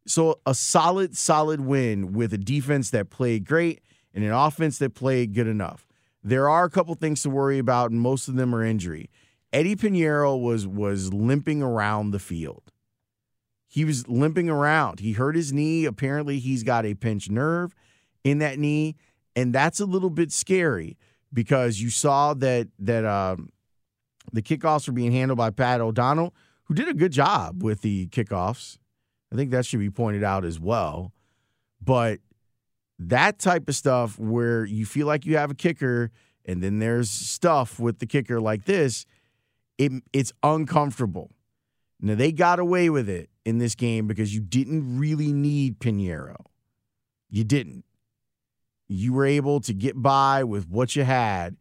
So, 0.08 0.40
a 0.46 0.54
solid, 0.54 1.18
solid 1.18 1.62
win 1.62 2.14
with 2.14 2.32
a 2.34 2.38
defense 2.38 2.92
that 2.92 3.10
played 3.10 3.46
great 3.46 3.82
and 4.14 4.24
an 4.24 4.32
offense 4.32 4.78
that 4.78 4.94
played 4.94 5.34
good 5.34 5.48
enough. 5.48 5.88
There 6.24 6.48
are 6.50 6.66
a 6.66 6.70
couple 6.70 6.94
things 6.96 7.22
to 7.24 7.30
worry 7.30 7.60
about, 7.60 7.92
and 7.92 8.00
most 8.00 8.28
of 8.28 8.36
them 8.36 8.54
are 8.54 8.64
injury. 8.64 9.10
Eddie 9.52 9.76
Piñeiro 9.76 10.40
was 10.40 10.68
was 10.68 11.14
limping 11.14 11.62
around 11.62 12.12
the 12.12 12.20
field. 12.20 12.72
He 13.68 13.86
was 13.86 14.08
limping 14.08 14.50
around. 14.50 15.00
He 15.00 15.14
hurt 15.14 15.36
his 15.36 15.52
knee. 15.52 15.86
Apparently, 15.86 16.40
he's 16.40 16.64
got 16.64 16.86
a 16.86 16.94
pinched 16.94 17.30
nerve 17.30 17.76
in 18.24 18.40
that 18.40 18.60
knee, 18.60 18.96
and 19.36 19.54
that's 19.54 19.80
a 19.80 19.86
little 19.86 20.10
bit 20.10 20.32
scary 20.32 20.98
because 21.32 21.80
you 21.80 21.90
saw 21.90 22.34
that 22.36 22.68
that 22.80 23.06
um, 23.06 23.52
the 24.34 24.42
kickoffs 24.42 24.88
were 24.88 24.94
being 24.94 25.12
handled 25.12 25.38
by 25.38 25.50
Pat 25.50 25.82
O'Donnell, 25.82 26.34
who 26.66 26.74
did 26.74 26.88
a 26.88 26.94
good 26.94 27.12
job 27.12 27.64
with 27.64 27.82
the 27.82 28.08
kickoffs. 28.08 28.78
I 29.32 29.36
think 29.36 29.52
that 29.52 29.66
should 29.66 29.80
be 29.80 29.90
pointed 29.90 30.24
out 30.24 30.46
as 30.46 30.60
well. 30.60 31.14
But 31.82 32.20
that 33.00 33.40
type 33.40 33.68
of 33.68 33.76
stuff 33.76 34.18
where 34.18 34.66
you 34.66 34.86
feel 34.86 35.08
like 35.08 35.26
you 35.26 35.38
have 35.38 35.52
a 35.52 35.56
kicker 35.56 36.12
and 36.46 36.64
then 36.64 36.80
there's 36.80 37.10
stuff 37.10 37.80
with 37.80 38.00
the 38.00 38.06
kicker 38.06 38.40
like 38.40 38.66
this, 38.66 39.06
it, 39.78 39.92
it's 40.14 40.32
uncomfortable. 40.44 41.32
Now, 42.00 42.16
they 42.16 42.32
got 42.32 42.60
away 42.60 42.90
with 42.90 43.10
it 43.10 43.30
in 43.46 43.58
this 43.58 43.76
game 43.76 44.08
because 44.08 44.34
you 44.34 44.42
didn't 44.42 45.00
really 45.00 45.34
need 45.34 45.80
Piñeiro. 45.80 46.36
You 47.30 47.44
didn't. 47.44 47.84
You 48.88 49.14
were 49.14 49.26
able 49.26 49.60
to 49.62 49.74
get 49.74 50.00
by 50.02 50.44
with 50.44 50.70
what 50.70 50.96
you 50.96 51.04
had, 51.04 51.58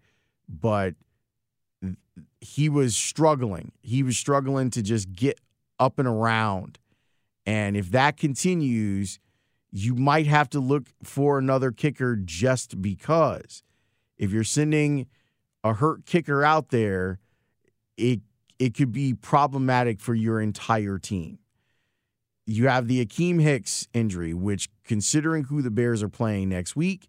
but 0.48 0.94
he 2.44 2.68
was 2.68 2.94
struggling. 2.94 3.72
He 3.80 4.02
was 4.02 4.18
struggling 4.18 4.68
to 4.70 4.82
just 4.82 5.10
get 5.12 5.40
up 5.80 5.98
and 5.98 6.06
around. 6.06 6.78
And 7.46 7.74
if 7.74 7.90
that 7.92 8.18
continues, 8.18 9.18
you 9.72 9.94
might 9.94 10.26
have 10.26 10.50
to 10.50 10.60
look 10.60 10.88
for 11.02 11.38
another 11.38 11.72
kicker 11.72 12.16
just 12.16 12.82
because. 12.82 13.62
If 14.18 14.30
you're 14.30 14.44
sending 14.44 15.06
a 15.64 15.72
hurt 15.72 16.04
kicker 16.04 16.44
out 16.44 16.68
there, 16.68 17.18
it 17.96 18.20
it 18.58 18.74
could 18.74 18.92
be 18.92 19.14
problematic 19.14 19.98
for 19.98 20.14
your 20.14 20.38
entire 20.38 20.98
team. 20.98 21.38
You 22.46 22.68
have 22.68 22.88
the 22.88 23.04
Akiem 23.04 23.40
Hicks 23.40 23.88
injury, 23.94 24.34
which 24.34 24.68
considering 24.84 25.44
who 25.44 25.62
the 25.62 25.70
Bears 25.70 26.02
are 26.02 26.10
playing 26.10 26.50
next 26.50 26.76
week, 26.76 27.08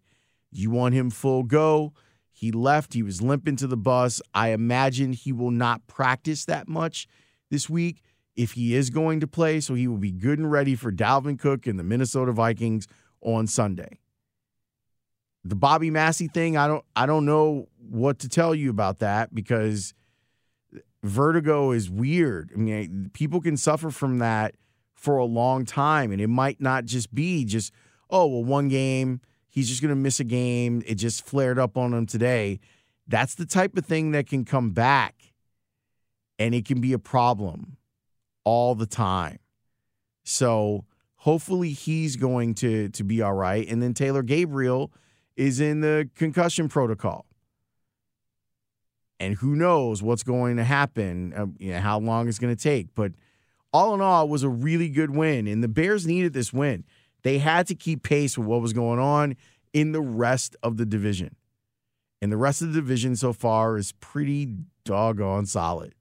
you 0.50 0.70
want 0.70 0.94
him 0.94 1.10
full 1.10 1.42
go. 1.42 1.92
He 2.38 2.52
left, 2.52 2.92
he 2.92 3.02
was 3.02 3.22
limping 3.22 3.56
to 3.56 3.66
the 3.66 3.78
bus. 3.78 4.20
I 4.34 4.48
imagine 4.48 5.14
he 5.14 5.32
will 5.32 5.50
not 5.50 5.86
practice 5.86 6.44
that 6.44 6.68
much 6.68 7.08
this 7.50 7.70
week 7.70 8.02
if 8.36 8.52
he 8.52 8.74
is 8.74 8.90
going 8.90 9.20
to 9.20 9.26
play, 9.26 9.58
so 9.58 9.72
he 9.72 9.88
will 9.88 9.96
be 9.96 10.12
good 10.12 10.38
and 10.38 10.52
ready 10.52 10.74
for 10.74 10.92
Dalvin 10.92 11.38
Cook 11.38 11.66
and 11.66 11.78
the 11.78 11.82
Minnesota 11.82 12.32
Vikings 12.32 12.86
on 13.22 13.46
Sunday. 13.46 14.00
The 15.44 15.54
Bobby 15.54 15.90
Massey 15.90 16.28
thing, 16.28 16.58
I 16.58 16.68
don't 16.68 16.84
I 16.94 17.06
don't 17.06 17.24
know 17.24 17.68
what 17.78 18.18
to 18.18 18.28
tell 18.28 18.54
you 18.54 18.68
about 18.68 18.98
that 18.98 19.34
because 19.34 19.94
vertigo 21.02 21.70
is 21.70 21.88
weird. 21.88 22.50
I 22.54 22.58
mean, 22.58 23.10
people 23.14 23.40
can 23.40 23.56
suffer 23.56 23.90
from 23.90 24.18
that 24.18 24.56
for 24.94 25.16
a 25.16 25.24
long 25.24 25.64
time 25.64 26.12
and 26.12 26.20
it 26.20 26.28
might 26.28 26.60
not 26.60 26.84
just 26.84 27.14
be 27.14 27.46
just 27.46 27.72
oh, 28.10 28.26
well 28.26 28.44
one 28.44 28.68
game, 28.68 29.22
he's 29.56 29.70
just 29.70 29.80
going 29.80 29.88
to 29.88 29.96
miss 29.96 30.20
a 30.20 30.24
game, 30.24 30.82
it 30.86 30.96
just 30.96 31.24
flared 31.24 31.58
up 31.58 31.78
on 31.78 31.94
him 31.94 32.04
today. 32.04 32.60
That's 33.08 33.34
the 33.34 33.46
type 33.46 33.74
of 33.78 33.86
thing 33.86 34.10
that 34.10 34.28
can 34.28 34.44
come 34.44 34.72
back 34.72 35.32
and 36.38 36.54
it 36.54 36.66
can 36.66 36.82
be 36.82 36.92
a 36.92 36.98
problem 36.98 37.78
all 38.44 38.74
the 38.74 38.84
time. 38.84 39.38
So 40.24 40.84
hopefully 41.16 41.70
he's 41.70 42.16
going 42.16 42.54
to 42.56 42.90
to 42.90 43.02
be 43.02 43.22
all 43.22 43.32
right. 43.32 43.66
And 43.66 43.82
then 43.82 43.94
Taylor 43.94 44.22
Gabriel 44.22 44.92
is 45.36 45.58
in 45.58 45.80
the 45.80 46.10
concussion 46.14 46.68
protocol. 46.68 47.24
And 49.18 49.36
who 49.36 49.56
knows 49.56 50.02
what's 50.02 50.22
going 50.22 50.58
to 50.58 50.64
happen, 50.64 51.32
uh, 51.32 51.46
you 51.58 51.72
know, 51.72 51.80
how 51.80 51.98
long 51.98 52.28
it's 52.28 52.38
going 52.38 52.54
to 52.54 52.62
take. 52.62 52.88
But 52.94 53.12
all 53.72 53.94
in 53.94 54.02
all, 54.02 54.26
it 54.26 54.28
was 54.28 54.42
a 54.42 54.50
really 54.50 54.90
good 54.90 55.16
win. 55.16 55.46
And 55.46 55.64
the 55.64 55.68
Bears 55.68 56.06
needed 56.06 56.34
this 56.34 56.52
win. 56.52 56.84
They 57.26 57.38
had 57.38 57.66
to 57.66 57.74
keep 57.74 58.04
pace 58.04 58.38
with 58.38 58.46
what 58.46 58.62
was 58.62 58.72
going 58.72 59.00
on 59.00 59.34
in 59.72 59.90
the 59.90 60.00
rest 60.00 60.54
of 60.62 60.76
the 60.76 60.86
division. 60.86 61.34
And 62.22 62.30
the 62.30 62.36
rest 62.36 62.62
of 62.62 62.72
the 62.72 62.80
division 62.80 63.16
so 63.16 63.32
far 63.32 63.76
is 63.76 63.90
pretty 63.98 64.54
doggone 64.84 65.46
solid. 65.46 65.96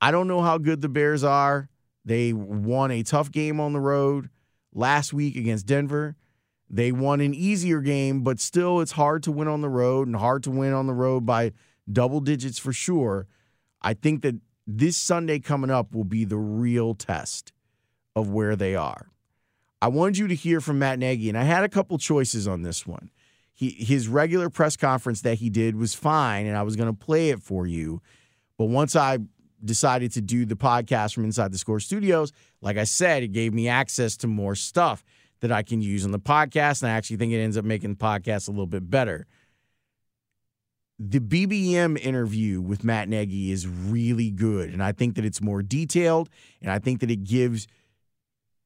I 0.00 0.12
don't 0.12 0.28
know 0.28 0.40
how 0.40 0.58
good 0.58 0.82
the 0.82 0.88
Bears 0.88 1.24
are. 1.24 1.68
They 2.04 2.32
won 2.32 2.92
a 2.92 3.02
tough 3.02 3.32
game 3.32 3.58
on 3.58 3.72
the 3.72 3.80
road 3.80 4.30
last 4.72 5.12
week 5.12 5.34
against 5.34 5.66
Denver. 5.66 6.14
They 6.70 6.92
won 6.92 7.20
an 7.20 7.34
easier 7.34 7.80
game, 7.80 8.22
but 8.22 8.38
still, 8.38 8.80
it's 8.80 8.92
hard 8.92 9.24
to 9.24 9.32
win 9.32 9.48
on 9.48 9.62
the 9.62 9.68
road 9.68 10.06
and 10.06 10.14
hard 10.14 10.44
to 10.44 10.52
win 10.52 10.72
on 10.72 10.86
the 10.86 10.94
road 10.94 11.26
by 11.26 11.50
double 11.92 12.20
digits 12.20 12.60
for 12.60 12.72
sure. 12.72 13.26
I 13.82 13.94
think 13.94 14.22
that 14.22 14.36
this 14.64 14.96
Sunday 14.96 15.40
coming 15.40 15.70
up 15.70 15.92
will 15.92 16.04
be 16.04 16.24
the 16.24 16.38
real 16.38 16.94
test 16.94 17.52
of 18.14 18.30
where 18.30 18.54
they 18.54 18.76
are. 18.76 19.10
I 19.84 19.88
wanted 19.88 20.16
you 20.16 20.28
to 20.28 20.34
hear 20.34 20.62
from 20.62 20.78
Matt 20.78 20.98
Nagy, 20.98 21.28
and 21.28 21.36
I 21.36 21.42
had 21.42 21.62
a 21.62 21.68
couple 21.68 21.98
choices 21.98 22.48
on 22.48 22.62
this 22.62 22.86
one. 22.86 23.10
He, 23.52 23.68
his 23.68 24.08
regular 24.08 24.48
press 24.48 24.78
conference 24.78 25.20
that 25.20 25.34
he 25.34 25.50
did 25.50 25.76
was 25.76 25.92
fine, 25.92 26.46
and 26.46 26.56
I 26.56 26.62
was 26.62 26.74
going 26.74 26.88
to 26.88 26.98
play 26.98 27.28
it 27.28 27.42
for 27.42 27.66
you. 27.66 28.00
But 28.56 28.70
once 28.70 28.96
I 28.96 29.18
decided 29.62 30.10
to 30.12 30.22
do 30.22 30.46
the 30.46 30.56
podcast 30.56 31.12
from 31.14 31.24
inside 31.24 31.52
the 31.52 31.56
score 31.56 31.80
studios 31.80 32.32
like 32.60 32.76
i 32.76 32.84
said 32.84 33.22
it 33.22 33.28
gave 33.28 33.54
me 33.54 33.66
access 33.66 34.14
to 34.14 34.26
more 34.26 34.54
stuff 34.54 35.02
that 35.40 35.50
i 35.50 35.62
can 35.62 35.80
use 35.80 36.04
on 36.04 36.10
the 36.10 36.18
podcast 36.18 36.82
and 36.82 36.90
i 36.90 36.94
actually 36.94 37.16
think 37.16 37.32
it 37.32 37.38
ends 37.38 37.56
up 37.56 37.64
making 37.64 37.88
the 37.88 37.96
podcast 37.96 38.46
a 38.46 38.50
little 38.50 38.66
bit 38.66 38.90
better 38.90 39.26
the 40.98 41.18
bbm 41.18 41.98
interview 41.98 42.60
with 42.60 42.84
matt 42.84 43.08
nagy 43.08 43.50
is 43.50 43.66
really 43.66 44.30
good 44.30 44.68
and 44.68 44.82
i 44.82 44.92
think 44.92 45.14
that 45.14 45.24
it's 45.24 45.40
more 45.40 45.62
detailed 45.62 46.28
and 46.60 46.70
i 46.70 46.78
think 46.78 47.00
that 47.00 47.10
it 47.10 47.24
gives 47.24 47.66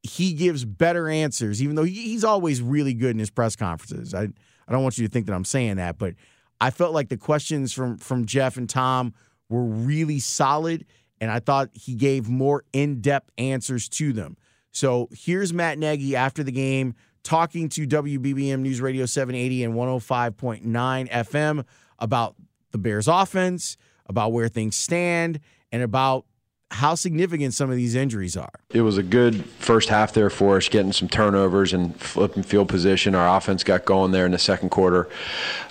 he 0.08 0.32
gives 0.32 0.64
better 0.64 1.08
answers 1.08 1.62
even 1.62 1.76
though 1.76 1.84
he's 1.84 2.24
always 2.24 2.60
really 2.60 2.94
good 2.94 3.10
in 3.10 3.18
his 3.18 3.30
press 3.30 3.56
conferences 3.56 4.14
i, 4.14 4.22
I 4.22 4.72
don't 4.72 4.82
want 4.82 4.98
you 4.98 5.06
to 5.06 5.12
think 5.12 5.26
that 5.26 5.34
i'm 5.34 5.44
saying 5.44 5.76
that 5.76 5.98
but 5.98 6.14
i 6.60 6.70
felt 6.70 6.92
like 6.92 7.08
the 7.08 7.16
questions 7.16 7.72
from 7.72 7.98
from 7.98 8.26
jeff 8.26 8.56
and 8.56 8.68
tom 8.68 9.14
were 9.48 9.64
really 9.64 10.18
solid, 10.20 10.84
and 11.20 11.30
I 11.30 11.40
thought 11.40 11.70
he 11.72 11.94
gave 11.94 12.28
more 12.28 12.64
in 12.72 13.00
depth 13.00 13.30
answers 13.38 13.88
to 13.90 14.12
them. 14.12 14.36
So 14.72 15.08
here's 15.12 15.52
Matt 15.52 15.78
Nagy 15.78 16.14
after 16.14 16.42
the 16.42 16.52
game 16.52 16.94
talking 17.24 17.68
to 17.70 17.86
WBBM 17.86 18.60
News 18.60 18.80
Radio 18.80 19.06
780 19.06 19.64
and 19.64 19.74
105.9 19.74 21.10
FM 21.10 21.64
about 21.98 22.36
the 22.70 22.78
Bears 22.78 23.08
offense, 23.08 23.76
about 24.06 24.32
where 24.32 24.48
things 24.48 24.76
stand, 24.76 25.40
and 25.72 25.82
about 25.82 26.26
how 26.70 26.94
significant 26.94 27.54
some 27.54 27.70
of 27.70 27.76
these 27.76 27.94
injuries 27.94 28.36
are. 28.36 28.52
It 28.70 28.82
was 28.82 28.98
a 28.98 29.02
good 29.02 29.44
first 29.44 29.88
half 29.88 30.12
there 30.12 30.30
for 30.30 30.56
us, 30.58 30.68
getting 30.68 30.92
some 30.92 31.08
turnovers 31.08 31.72
and 31.72 31.98
flipping 32.00 32.42
field 32.42 32.68
position. 32.68 33.14
Our 33.14 33.36
offense 33.36 33.64
got 33.64 33.84
going 33.84 34.12
there 34.12 34.26
in 34.26 34.32
the 34.32 34.38
second 34.38 34.68
quarter. 34.68 35.08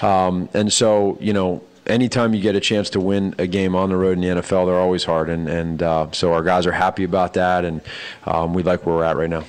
Um, 0.01 0.49
and 0.53 0.73
so, 0.73 1.17
you 1.21 1.33
know, 1.33 1.61
anytime 1.85 2.33
you 2.33 2.41
get 2.41 2.55
a 2.55 2.59
chance 2.59 2.89
to 2.91 2.99
win 2.99 3.35
a 3.37 3.47
game 3.47 3.75
on 3.75 3.89
the 3.89 3.95
road 3.95 4.13
in 4.13 4.21
the 4.21 4.41
NFL, 4.41 4.65
they're 4.65 4.79
always 4.79 5.03
hard. 5.03 5.29
And, 5.29 5.47
and 5.47 5.83
uh, 5.83 6.11
so 6.11 6.33
our 6.33 6.43
guys 6.43 6.65
are 6.65 6.71
happy 6.71 7.03
about 7.03 7.33
that, 7.33 7.65
and 7.65 7.81
um, 8.25 8.53
we 8.53 8.63
like 8.63 8.85
where 8.85 8.95
we're 8.95 9.03
at 9.03 9.17
right 9.17 9.29
now. 9.29 9.43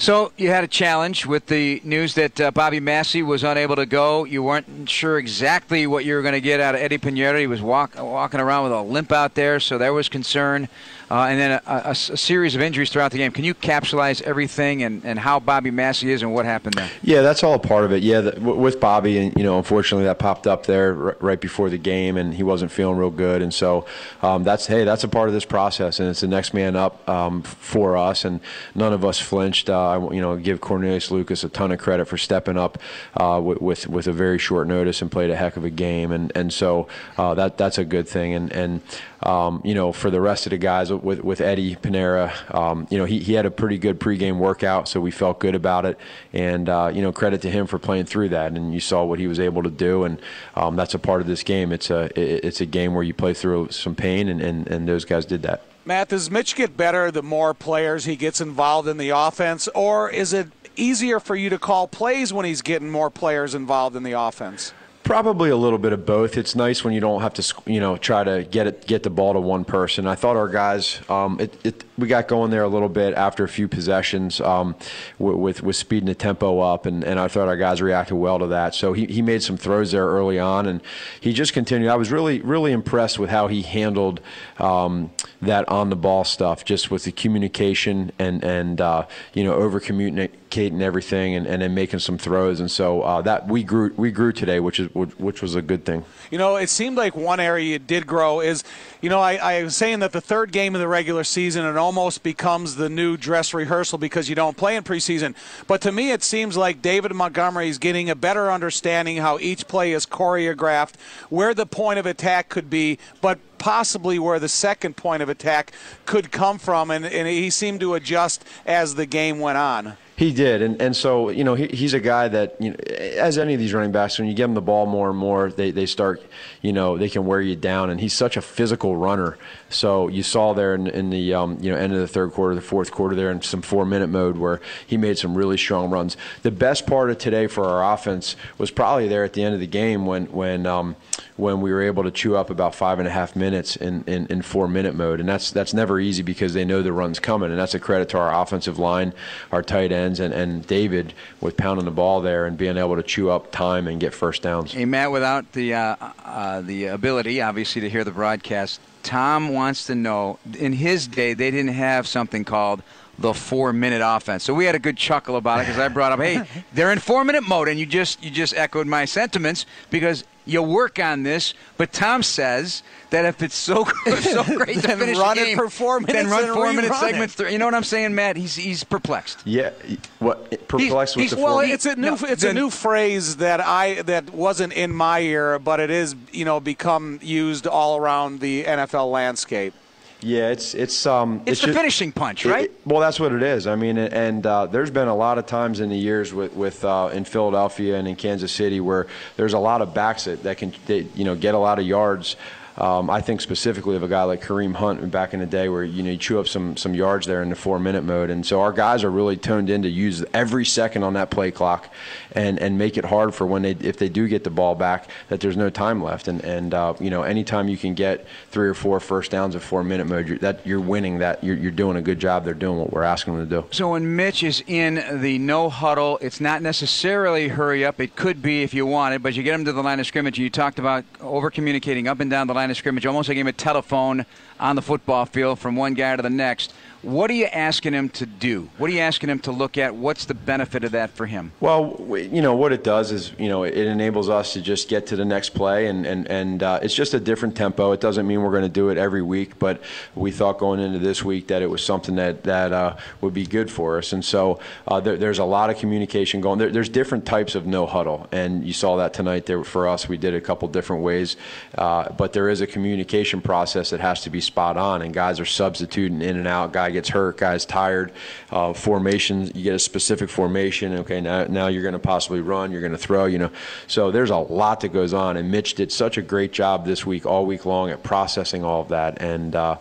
So 0.00 0.32
you 0.38 0.48
had 0.48 0.64
a 0.64 0.66
challenge 0.66 1.26
with 1.26 1.44
the 1.44 1.82
news 1.84 2.14
that 2.14 2.40
uh, 2.40 2.50
Bobby 2.52 2.80
Massey 2.80 3.22
was 3.22 3.44
unable 3.44 3.76
to 3.76 3.84
go. 3.84 4.24
You 4.24 4.42
weren't 4.42 4.88
sure 4.88 5.18
exactly 5.18 5.86
what 5.86 6.06
you 6.06 6.14
were 6.14 6.22
going 6.22 6.32
to 6.32 6.40
get 6.40 6.58
out 6.58 6.74
of 6.74 6.80
Eddie 6.80 6.96
Piñeiro. 6.96 7.38
He 7.38 7.46
was 7.46 7.60
walk, 7.60 7.92
walking 7.98 8.40
around 8.40 8.64
with 8.64 8.72
a 8.72 8.80
limp 8.80 9.12
out 9.12 9.34
there, 9.34 9.60
so 9.60 9.76
there 9.76 9.92
was 9.92 10.08
concern 10.08 10.70
uh, 11.10 11.26
and 11.28 11.40
then 11.40 11.50
a, 11.50 11.62
a, 11.66 11.90
a, 11.90 11.94
series 11.94 12.54
of 12.54 12.62
injuries 12.62 12.88
throughout 12.88 13.10
the 13.10 13.18
game. 13.18 13.32
Can 13.32 13.44
you 13.44 13.52
capsulize 13.52 14.22
everything 14.22 14.84
and, 14.84 15.04
and 15.04 15.18
how 15.18 15.40
Bobby 15.40 15.72
Massey 15.72 16.12
is 16.12 16.22
and 16.22 16.32
what 16.32 16.44
happened 16.44 16.74
there? 16.74 16.88
Yeah, 17.02 17.22
that's 17.22 17.42
all 17.42 17.54
a 17.54 17.58
part 17.58 17.84
of 17.84 17.92
it. 17.92 18.04
Yeah, 18.04 18.20
the, 18.20 18.40
with 18.40 18.78
Bobby, 18.78 19.18
and 19.18 19.36
you 19.36 19.42
know, 19.42 19.58
unfortunately, 19.58 20.04
that 20.04 20.20
popped 20.20 20.46
up 20.46 20.66
there 20.66 20.94
r- 20.94 21.16
right 21.20 21.40
before 21.40 21.68
the 21.68 21.78
game, 21.78 22.16
and 22.16 22.32
he 22.32 22.44
wasn't 22.44 22.70
feeling 22.70 22.96
real 22.96 23.10
good, 23.10 23.42
and 23.42 23.52
so 23.52 23.86
um, 24.22 24.44
that's 24.44 24.68
hey, 24.68 24.84
that's 24.84 25.02
a 25.02 25.08
part 25.08 25.28
of 25.28 25.34
this 25.34 25.44
process, 25.44 25.98
and 25.98 26.08
it's 26.08 26.20
the 26.20 26.28
next 26.28 26.54
man 26.54 26.76
up 26.76 27.08
um, 27.08 27.42
for 27.42 27.96
us, 27.96 28.24
and 28.24 28.40
none 28.76 28.92
of 28.92 29.04
us 29.04 29.18
flinched. 29.18 29.68
Uh, 29.68 29.89
I, 29.90 30.14
you 30.14 30.20
know, 30.20 30.36
give 30.36 30.60
Cornelius 30.60 31.10
Lucas 31.10 31.44
a 31.44 31.48
ton 31.48 31.72
of 31.72 31.78
credit 31.78 32.06
for 32.06 32.18
stepping 32.18 32.56
up 32.56 32.78
uh, 33.16 33.40
with, 33.42 33.60
with, 33.60 33.86
with 33.88 34.06
a 34.06 34.12
very 34.12 34.38
short 34.38 34.68
notice 34.68 35.02
and 35.02 35.10
played 35.10 35.30
a 35.30 35.36
heck 35.36 35.56
of 35.56 35.64
a 35.64 35.70
game, 35.70 36.12
and 36.12 36.32
and 36.34 36.52
so 36.52 36.88
uh, 37.18 37.34
that 37.34 37.58
that's 37.58 37.78
a 37.78 37.84
good 37.84 38.08
thing, 38.08 38.34
and 38.34 38.52
and 38.52 38.80
um, 39.22 39.60
you 39.64 39.74
know, 39.74 39.92
for 39.92 40.10
the 40.10 40.20
rest 40.20 40.46
of 40.46 40.50
the 40.50 40.58
guys 40.58 40.92
with, 40.92 41.22
with 41.22 41.40
Eddie 41.40 41.76
Piñeiro, 41.76 42.54
um, 42.54 42.86
you 42.90 42.96
know, 42.96 43.04
he, 43.04 43.18
he 43.18 43.34
had 43.34 43.44
a 43.44 43.50
pretty 43.50 43.76
good 43.76 44.00
pregame 44.00 44.38
workout, 44.38 44.88
so 44.88 45.00
we 45.00 45.10
felt 45.10 45.40
good 45.40 45.54
about 45.54 45.84
it. 45.84 45.98
And, 46.32 46.68
uh, 46.68 46.90
you 46.92 47.02
know, 47.02 47.12
credit 47.12 47.42
to 47.42 47.50
him 47.50 47.66
for 47.66 47.78
playing 47.78 48.06
through 48.06 48.30
that. 48.30 48.52
And 48.52 48.72
you 48.72 48.80
saw 48.80 49.04
what 49.04 49.18
he 49.18 49.26
was 49.26 49.38
able 49.38 49.62
to 49.62 49.70
do, 49.70 50.04
and 50.04 50.20
um, 50.54 50.76
that's 50.76 50.94
a 50.94 50.98
part 50.98 51.20
of 51.20 51.26
this 51.26 51.42
game. 51.42 51.72
It's 51.72 51.90
a, 51.90 52.10
it's 52.18 52.60
a 52.60 52.66
game 52.66 52.94
where 52.94 53.04
you 53.04 53.12
play 53.12 53.34
through 53.34 53.70
some 53.70 53.94
pain, 53.94 54.28
and, 54.28 54.40
and, 54.40 54.66
and 54.68 54.88
those 54.88 55.04
guys 55.04 55.26
did 55.26 55.42
that. 55.42 55.62
Matt, 55.84 56.08
does 56.08 56.30
Mitch 56.30 56.56
get 56.56 56.76
better 56.76 57.10
the 57.10 57.22
more 57.22 57.54
players 57.54 58.04
he 58.04 58.16
gets 58.16 58.40
involved 58.40 58.86
in 58.86 58.98
the 58.98 59.10
offense, 59.10 59.68
or 59.74 60.10
is 60.10 60.32
it 60.32 60.48
easier 60.76 61.18
for 61.18 61.34
you 61.34 61.48
to 61.50 61.58
call 61.58 61.88
plays 61.88 62.32
when 62.32 62.44
he's 62.44 62.62
getting 62.62 62.90
more 62.90 63.10
players 63.10 63.54
involved 63.54 63.96
in 63.96 64.02
the 64.02 64.12
offense? 64.12 64.72
Probably 65.02 65.50
a 65.50 65.56
little 65.56 65.78
bit 65.78 65.92
of 65.92 66.06
both. 66.06 66.36
It's 66.36 66.54
nice 66.54 66.84
when 66.84 66.94
you 66.94 67.00
don't 67.00 67.20
have 67.22 67.34
to, 67.34 67.54
you 67.66 67.80
know, 67.80 67.96
try 67.96 68.22
to 68.22 68.44
get 68.44 68.66
it, 68.66 68.86
get 68.86 69.02
the 69.02 69.10
ball 69.10 69.32
to 69.32 69.40
one 69.40 69.64
person. 69.64 70.06
I 70.06 70.14
thought 70.14 70.36
our 70.36 70.48
guys, 70.48 71.00
um, 71.08 71.40
it, 71.40 71.66
it, 71.66 71.84
we 71.98 72.06
got 72.06 72.28
going 72.28 72.50
there 72.50 72.62
a 72.62 72.68
little 72.68 72.88
bit 72.88 73.14
after 73.14 73.42
a 73.42 73.48
few 73.48 73.66
possessions 73.66 74.40
um, 74.40 74.76
with, 75.18 75.62
with 75.62 75.76
speeding 75.76 76.06
the 76.06 76.14
tempo 76.14 76.60
up, 76.60 76.86
and, 76.86 77.02
and 77.02 77.18
I 77.18 77.28
thought 77.28 77.48
our 77.48 77.56
guys 77.56 77.82
reacted 77.82 78.16
well 78.16 78.38
to 78.38 78.46
that. 78.48 78.74
So 78.74 78.92
he, 78.92 79.06
he 79.06 79.22
made 79.22 79.42
some 79.42 79.56
throws 79.56 79.92
there 79.92 80.06
early 80.06 80.38
on, 80.38 80.66
and 80.66 80.80
he 81.20 81.32
just 81.32 81.52
continued. 81.52 81.88
I 81.90 81.96
was 81.96 82.12
really 82.12 82.40
really 82.40 82.72
impressed 82.72 83.18
with 83.18 83.30
how 83.30 83.48
he 83.48 83.62
handled 83.62 84.20
um, 84.58 85.10
that 85.42 85.68
on 85.68 85.90
the 85.90 85.96
ball 85.96 86.24
stuff, 86.24 86.64
just 86.64 86.90
with 86.90 87.04
the 87.04 87.12
communication 87.12 88.12
and 88.18 88.44
and 88.44 88.80
uh, 88.80 89.06
you 89.34 89.44
know 89.44 89.54
over 89.54 89.80
communicating 89.80 90.82
everything, 90.82 91.34
and, 91.34 91.46
and 91.46 91.62
then 91.62 91.74
making 91.74 92.00
some 92.00 92.18
throws, 92.18 92.60
and 92.60 92.70
so 92.70 93.02
uh, 93.02 93.22
that 93.22 93.48
we 93.48 93.62
grew 93.64 93.92
we 93.96 94.10
grew 94.10 94.32
today, 94.32 94.60
which 94.60 94.80
is 94.80 94.89
which 94.92 95.42
was 95.42 95.54
a 95.54 95.62
good 95.62 95.84
thing. 95.84 96.04
You 96.30 96.38
know, 96.38 96.56
it 96.56 96.68
seemed 96.68 96.96
like 96.96 97.14
one 97.14 97.40
area 97.40 97.72
you 97.72 97.78
did 97.78 98.06
grow 98.06 98.40
is, 98.40 98.64
you 99.00 99.08
know, 99.08 99.20
I, 99.20 99.34
I 99.36 99.62
was 99.64 99.76
saying 99.76 100.00
that 100.00 100.12
the 100.12 100.20
third 100.20 100.52
game 100.52 100.74
of 100.74 100.80
the 100.80 100.88
regular 100.88 101.24
season 101.24 101.64
it 101.64 101.76
almost 101.76 102.22
becomes 102.22 102.76
the 102.76 102.88
new 102.88 103.16
dress 103.16 103.54
rehearsal 103.54 103.98
because 103.98 104.28
you 104.28 104.34
don't 104.34 104.56
play 104.56 104.76
in 104.76 104.82
preseason. 104.82 105.34
But 105.66 105.80
to 105.82 105.92
me, 105.92 106.10
it 106.10 106.22
seems 106.22 106.56
like 106.56 106.82
David 106.82 107.14
Montgomery 107.14 107.68
is 107.68 107.78
getting 107.78 108.10
a 108.10 108.14
better 108.14 108.50
understanding 108.50 109.18
how 109.18 109.38
each 109.38 109.68
play 109.68 109.92
is 109.92 110.06
choreographed, 110.06 110.94
where 111.28 111.54
the 111.54 111.66
point 111.66 111.98
of 111.98 112.06
attack 112.06 112.48
could 112.48 112.68
be, 112.68 112.98
but 113.20 113.38
possibly 113.58 114.18
where 114.18 114.38
the 114.38 114.48
second 114.48 114.96
point 114.96 115.22
of 115.22 115.28
attack 115.28 115.72
could 116.06 116.32
come 116.32 116.58
from, 116.58 116.90
and, 116.90 117.04
and 117.04 117.28
he 117.28 117.50
seemed 117.50 117.80
to 117.80 117.94
adjust 117.94 118.44
as 118.66 118.94
the 118.94 119.06
game 119.06 119.38
went 119.38 119.58
on. 119.58 119.96
He 120.20 120.34
did, 120.34 120.60
and 120.60 120.82
and 120.82 120.94
so 120.94 121.30
you 121.30 121.44
know 121.44 121.54
he, 121.54 121.66
he's 121.68 121.94
a 121.94 121.98
guy 121.98 122.28
that 122.28 122.54
you 122.60 122.72
know, 122.72 122.76
as 123.16 123.38
any 123.38 123.54
of 123.54 123.58
these 123.58 123.72
running 123.72 123.90
backs, 123.90 124.18
when 124.18 124.28
you 124.28 124.34
give 124.34 124.50
him 124.50 124.54
the 124.54 124.60
ball 124.60 124.84
more 124.84 125.08
and 125.08 125.18
more, 125.18 125.50
they 125.50 125.70
they 125.70 125.86
start 125.86 126.22
you 126.60 126.74
know 126.74 126.98
they 126.98 127.08
can 127.08 127.24
wear 127.24 127.40
you 127.40 127.56
down, 127.56 127.88
and 127.88 127.98
he's 128.02 128.12
such 128.12 128.36
a 128.36 128.42
physical 128.42 128.96
runner. 128.96 129.38
So 129.70 130.08
you 130.08 130.22
saw 130.22 130.52
there 130.52 130.74
in, 130.74 130.88
in 130.88 131.08
the 131.08 131.32
um, 131.32 131.56
you 131.62 131.70
know 131.70 131.78
end 131.78 131.94
of 131.94 132.00
the 132.00 132.06
third 132.06 132.32
quarter, 132.32 132.54
the 132.54 132.60
fourth 132.60 132.90
quarter 132.90 133.16
there 133.16 133.30
in 133.30 133.40
some 133.40 133.62
four 133.62 133.86
minute 133.86 134.08
mode 134.08 134.36
where 134.36 134.60
he 134.86 134.98
made 134.98 135.16
some 135.16 135.38
really 135.38 135.56
strong 135.56 135.88
runs. 135.88 136.18
The 136.42 136.50
best 136.50 136.86
part 136.86 137.08
of 137.08 137.16
today 137.16 137.46
for 137.46 137.64
our 137.64 137.94
offense 137.94 138.36
was 138.58 138.70
probably 138.70 139.08
there 139.08 139.24
at 139.24 139.32
the 139.32 139.42
end 139.42 139.54
of 139.54 139.60
the 139.60 139.66
game 139.66 140.04
when 140.04 140.26
when 140.26 140.66
um, 140.66 140.96
when 141.40 141.62
we 141.62 141.72
were 141.72 141.80
able 141.80 142.02
to 142.02 142.10
chew 142.10 142.36
up 142.36 142.50
about 142.50 142.74
five 142.74 142.98
and 142.98 143.08
a 143.08 143.10
half 143.10 143.34
minutes 143.34 143.74
in, 143.76 144.04
in, 144.06 144.26
in 144.26 144.42
four 144.42 144.68
minute 144.68 144.94
mode, 144.94 145.18
and 145.18 145.28
that's 145.28 145.50
that's 145.50 145.72
never 145.72 145.98
easy 145.98 146.22
because 146.22 146.52
they 146.52 146.66
know 146.66 146.82
the 146.82 146.92
run's 146.92 147.18
coming, 147.18 147.50
and 147.50 147.58
that's 147.58 147.74
a 147.74 147.80
credit 147.80 148.10
to 148.10 148.18
our 148.18 148.42
offensive 148.42 148.78
line, 148.78 149.14
our 149.50 149.62
tight 149.62 149.90
ends 150.10 150.20
and, 150.20 150.34
and 150.34 150.66
David 150.66 151.14
with 151.40 151.56
pounding 151.56 151.84
the 151.84 151.90
ball 151.90 152.20
there 152.20 152.46
and 152.46 152.56
being 152.56 152.76
able 152.76 152.96
to 152.96 153.02
chew 153.02 153.30
up 153.30 153.50
time 153.52 153.86
and 153.86 154.00
get 154.00 154.12
first 154.12 154.42
downs. 154.42 154.72
Hey, 154.72 154.84
Matt, 154.84 155.12
without 155.12 155.52
the, 155.52 155.74
uh, 155.74 155.96
uh, 156.24 156.60
the 156.60 156.86
ability, 156.86 157.40
obviously, 157.40 157.80
to 157.82 157.90
hear 157.90 158.04
the 158.04 158.10
broadcast, 158.10 158.80
Tom 159.02 159.50
wants 159.54 159.86
to 159.86 159.94
know 159.94 160.38
in 160.58 160.72
his 160.72 161.06
day, 161.06 161.34
they 161.34 161.50
didn't 161.50 161.74
have 161.74 162.06
something 162.06 162.44
called 162.44 162.82
the 163.20 163.34
four 163.34 163.72
minute 163.72 164.00
offense. 164.04 164.42
So 164.44 164.54
we 164.54 164.64
had 164.64 164.74
a 164.74 164.78
good 164.78 164.96
chuckle 164.96 165.36
about 165.36 165.60
it 165.60 165.62
because 165.66 165.78
I 165.78 165.88
brought 165.88 166.12
up, 166.12 166.20
hey, 166.20 166.42
they're 166.72 166.90
in 166.92 166.98
four 166.98 167.24
minute 167.24 167.46
mode, 167.46 167.68
and 167.68 167.78
you 167.78 167.86
just 167.86 168.22
you 168.24 168.30
just 168.30 168.54
echoed 168.56 168.86
my 168.86 169.04
sentiments 169.04 169.66
because 169.90 170.24
you 170.46 170.62
work 170.62 170.98
on 170.98 171.22
this. 171.22 171.52
But 171.76 171.92
Tom 171.92 172.22
says 172.22 172.82
that 173.10 173.26
if 173.26 173.42
it's 173.42 173.54
so 173.54 173.84
so 174.20 174.42
great 174.56 174.76
to 174.80 174.96
finish 174.96 175.18
run 175.18 175.36
the 175.36 175.44
game, 175.44 175.52
it 175.52 175.56
for 175.56 175.68
four 175.68 176.00
minutes, 176.00 176.14
then 176.14 176.30
run 176.30 176.54
four 176.54 176.72
minute 176.72 176.94
segments. 176.94 177.34
Through. 177.34 177.50
You 177.50 177.58
know 177.58 177.66
what 177.66 177.74
I'm 177.74 177.84
saying, 177.84 178.14
Matt? 178.14 178.36
He's 178.36 178.54
he's 178.56 178.82
perplexed. 178.84 179.42
Yeah, 179.44 179.70
what 180.18 180.66
perplexed 180.66 181.14
with 181.16 181.24
he's- 181.24 181.32
the 181.34 181.42
Well, 181.44 181.56
four. 181.56 181.64
it's 181.64 181.84
a 181.84 181.96
new 181.96 182.02
No, 182.12 182.18
it's 182.22 182.42
then- 182.42 182.56
a 182.56 182.60
new 182.60 182.70
phrase 182.70 183.36
that 183.36 183.60
I 183.60 184.00
that 184.02 184.30
wasn't 184.30 184.72
in 184.72 184.92
my 184.92 185.20
era, 185.20 185.60
but 185.60 185.78
it 185.78 185.90
is 185.90 186.16
you 186.32 186.46
know 186.46 186.58
become 186.58 187.18
used 187.22 187.66
all 187.66 187.98
around 187.98 188.40
the 188.40 188.64
NFL 188.64 189.10
landscape. 189.10 189.74
Yeah, 190.22 190.50
it's 190.50 190.74
it's 190.74 191.06
um 191.06 191.40
It's 191.46 191.60
the 191.60 191.68
just- 191.68 191.78
finishing 191.78 192.12
punch, 192.12 192.44
right? 192.44 192.64
it- 192.64 192.80
well, 192.84 193.00
that's 193.00 193.18
what 193.18 193.32
it 193.32 193.42
is. 193.42 193.66
I 193.66 193.74
mean, 193.76 193.96
and 193.96 194.44
uh, 194.46 194.66
there's 194.66 194.90
been 194.90 195.08
a 195.08 195.14
lot 195.14 195.38
of 195.38 195.46
times 195.46 195.80
in 195.80 195.88
the 195.88 195.96
years 195.96 196.32
with 196.34 196.52
with 196.54 196.84
uh, 196.84 197.10
in 197.12 197.24
Philadelphia 197.24 197.96
and 197.96 198.06
in 198.06 198.16
Kansas 198.16 198.52
City 198.52 198.80
where 198.80 199.06
there's 199.36 199.54
a 199.54 199.58
lot 199.58 199.80
of 199.82 199.94
backs 199.94 200.24
that, 200.24 200.42
that 200.42 200.58
can 200.58 200.72
that, 200.86 201.04
you 201.16 201.24
know 201.24 201.34
get 201.34 201.54
a 201.54 201.58
lot 201.58 201.78
of 201.78 201.86
yards. 201.86 202.36
Um, 202.76 203.10
I 203.10 203.20
think 203.20 203.40
specifically 203.40 203.96
of 203.96 204.02
a 204.02 204.08
guy 204.08 204.22
like 204.22 204.42
Kareem 204.42 204.74
Hunt 204.74 205.10
back 205.10 205.34
in 205.34 205.40
the 205.40 205.46
day, 205.46 205.68
where 205.68 205.84
you 205.84 206.02
know 206.02 206.10
you 206.10 206.16
chew 206.16 206.38
up 206.38 206.48
some 206.48 206.76
some 206.76 206.94
yards 206.94 207.26
there 207.26 207.42
in 207.42 207.50
the 207.50 207.56
four 207.56 207.78
minute 207.78 208.02
mode, 208.02 208.30
and 208.30 208.44
so 208.46 208.60
our 208.60 208.72
guys 208.72 209.04
are 209.04 209.10
really 209.10 209.36
toned 209.36 209.70
in 209.70 209.82
to 209.82 209.88
use 209.88 210.24
every 210.32 210.64
second 210.64 211.02
on 211.02 211.14
that 211.14 211.30
play 211.30 211.50
clock, 211.50 211.92
and 212.32 212.58
and 212.58 212.78
make 212.78 212.96
it 212.96 213.04
hard 213.04 213.34
for 213.34 213.46
when 213.46 213.62
they 213.62 213.72
if 213.72 213.96
they 213.96 214.08
do 214.08 214.28
get 214.28 214.44
the 214.44 214.50
ball 214.50 214.74
back 214.74 215.08
that 215.28 215.40
there's 215.40 215.56
no 215.56 215.70
time 215.70 216.02
left, 216.02 216.28
and 216.28 216.42
and 216.44 216.74
uh, 216.74 216.94
you 217.00 217.10
know 217.10 217.22
anytime 217.22 217.68
you 217.68 217.76
can 217.76 217.94
get 217.94 218.26
three 218.50 218.68
or 218.68 218.74
four 218.74 219.00
first 219.00 219.30
downs 219.30 219.56
at 219.56 219.62
four 219.62 219.82
minute 219.82 220.06
mode, 220.06 220.28
you're, 220.28 220.38
that 220.38 220.66
you're 220.66 220.80
winning. 220.80 221.18
That 221.18 221.42
you're, 221.42 221.56
you're 221.56 221.70
doing 221.70 221.96
a 221.96 222.02
good 222.02 222.18
job. 222.18 222.44
They're 222.44 222.54
doing 222.54 222.78
what 222.78 222.92
we're 222.92 223.02
asking 223.02 223.36
them 223.36 223.48
to 223.48 223.62
do. 223.62 223.66
So 223.72 223.90
when 223.90 224.16
Mitch 224.16 224.42
is 224.42 224.62
in 224.66 225.20
the 225.20 225.38
no 225.38 225.68
huddle, 225.68 226.18
it's 226.20 226.40
not 226.40 226.62
necessarily 226.62 227.48
hurry 227.48 227.84
up. 227.84 228.00
It 228.00 228.16
could 228.16 228.42
be 228.42 228.62
if 228.62 228.74
you 228.74 228.86
want 228.86 229.14
it, 229.14 229.22
but 229.22 229.34
you 229.34 229.42
get 229.42 229.54
him 229.54 229.64
to 229.64 229.72
the 229.72 229.82
line 229.82 230.00
of 230.00 230.06
scrimmage. 230.06 230.38
You 230.38 230.50
talked 230.50 230.78
about 230.78 231.04
over 231.20 231.50
communicating 231.50 232.06
up 232.06 232.20
and 232.20 232.30
down 232.30 232.46
the 232.46 232.54
line 232.54 232.59
of 232.68 232.76
scrimmage, 232.76 233.06
almost 233.06 233.28
like 233.28 233.36
a 233.36 233.38
game 233.38 233.46
of 233.46 233.56
telephone 233.56 234.26
on 234.60 234.76
the 234.76 234.82
football 234.82 235.26
field 235.26 235.58
from 235.58 235.74
one 235.74 235.94
guy 235.94 236.14
to 236.14 236.22
the 236.22 236.30
next. 236.30 236.72
What 237.02 237.30
are 237.30 237.34
you 237.34 237.46
asking 237.46 237.94
him 237.94 238.10
to 238.10 238.26
do? 238.26 238.68
What 238.76 238.90
are 238.90 238.92
you 238.92 239.00
asking 239.00 239.30
him 239.30 239.38
to 239.40 239.52
look 239.52 239.78
at? 239.78 239.94
What's 239.94 240.26
the 240.26 240.34
benefit 240.34 240.84
of 240.84 240.92
that 240.92 241.08
for 241.08 241.24
him? 241.24 241.50
Well, 241.58 241.96
you 241.98 242.42
know 242.42 242.54
what 242.54 242.72
it 242.72 242.84
does 242.84 243.10
is 243.10 243.32
you 243.38 243.48
know 243.48 243.62
it 243.62 243.74
enables 243.74 244.28
us 244.28 244.52
to 244.52 244.60
just 244.60 244.90
get 244.90 245.06
to 245.06 245.16
the 245.16 245.24
next 245.24 245.50
play, 245.50 245.86
and 245.86 246.04
and 246.04 246.28
and 246.28 246.62
uh, 246.62 246.78
it's 246.82 246.94
just 246.94 247.14
a 247.14 247.20
different 247.20 247.56
tempo. 247.56 247.92
It 247.92 248.02
doesn't 248.02 248.26
mean 248.26 248.42
we're 248.42 248.50
going 248.50 248.64
to 248.64 248.68
do 248.68 248.90
it 248.90 248.98
every 248.98 249.22
week, 249.22 249.58
but 249.58 249.80
we 250.14 250.30
thought 250.30 250.58
going 250.58 250.78
into 250.78 250.98
this 250.98 251.24
week 251.24 251.46
that 251.46 251.62
it 251.62 251.70
was 251.70 251.82
something 251.82 252.16
that 252.16 252.42
that 252.42 252.74
uh, 252.74 252.96
would 253.22 253.32
be 253.32 253.46
good 253.46 253.70
for 253.70 253.96
us. 253.96 254.12
And 254.12 254.22
so 254.22 254.60
uh, 254.86 255.00
there, 255.00 255.16
there's 255.16 255.38
a 255.38 255.44
lot 255.44 255.70
of 255.70 255.78
communication 255.78 256.42
going. 256.42 256.58
There, 256.58 256.70
there's 256.70 256.90
different 256.90 257.24
types 257.24 257.54
of 257.54 257.64
no 257.66 257.86
huddle, 257.86 258.28
and 258.30 258.62
you 258.62 258.74
saw 258.74 258.98
that 258.98 259.14
tonight. 259.14 259.46
There 259.46 259.64
for 259.64 259.88
us, 259.88 260.06
we 260.06 260.18
did 260.18 260.34
a 260.34 260.40
couple 260.40 260.68
different 260.68 261.02
ways, 261.02 261.38
uh, 261.78 262.12
but 262.12 262.34
there 262.34 262.50
is 262.50 262.60
a 262.60 262.66
communication 262.66 263.40
process 263.40 263.88
that 263.88 264.00
has 264.00 264.20
to 264.24 264.28
be 264.28 264.42
spot 264.50 264.76
on, 264.76 265.00
and 265.00 265.14
guys 265.14 265.38
are 265.38 265.44
substituting 265.44 266.22
in 266.22 266.36
and 266.36 266.48
out. 266.48 266.72
Guy 266.72 266.90
gets 266.90 267.08
hurt, 267.08 267.36
guy's 267.36 267.64
tired. 267.64 268.12
Uh, 268.50 268.72
formations, 268.72 269.52
you 269.54 269.62
get 269.62 269.74
a 269.74 269.78
specific 269.78 270.28
formation. 270.28 270.92
Okay, 270.98 271.20
now 271.20 271.44
now 271.44 271.68
you're 271.68 271.82
going 271.82 271.92
to 271.92 272.00
possibly 272.00 272.40
run, 272.40 272.72
you're 272.72 272.80
going 272.80 272.92
to 272.92 272.98
throw. 272.98 273.26
You 273.26 273.38
know, 273.38 273.50
so 273.86 274.10
there's 274.10 274.30
a 274.30 274.36
lot 274.36 274.80
that 274.80 274.92
goes 274.92 275.14
on, 275.14 275.36
and 275.36 275.50
Mitch 275.50 275.74
did 275.74 275.92
such 275.92 276.18
a 276.18 276.22
great 276.22 276.52
job 276.52 276.84
this 276.84 277.06
week, 277.06 277.26
all 277.26 277.46
week 277.46 277.64
long, 277.64 277.90
at 277.90 278.02
processing 278.02 278.64
all 278.64 278.82
of 278.82 278.88
that. 278.88 279.22
And 279.22 279.54
uh, 279.54 279.76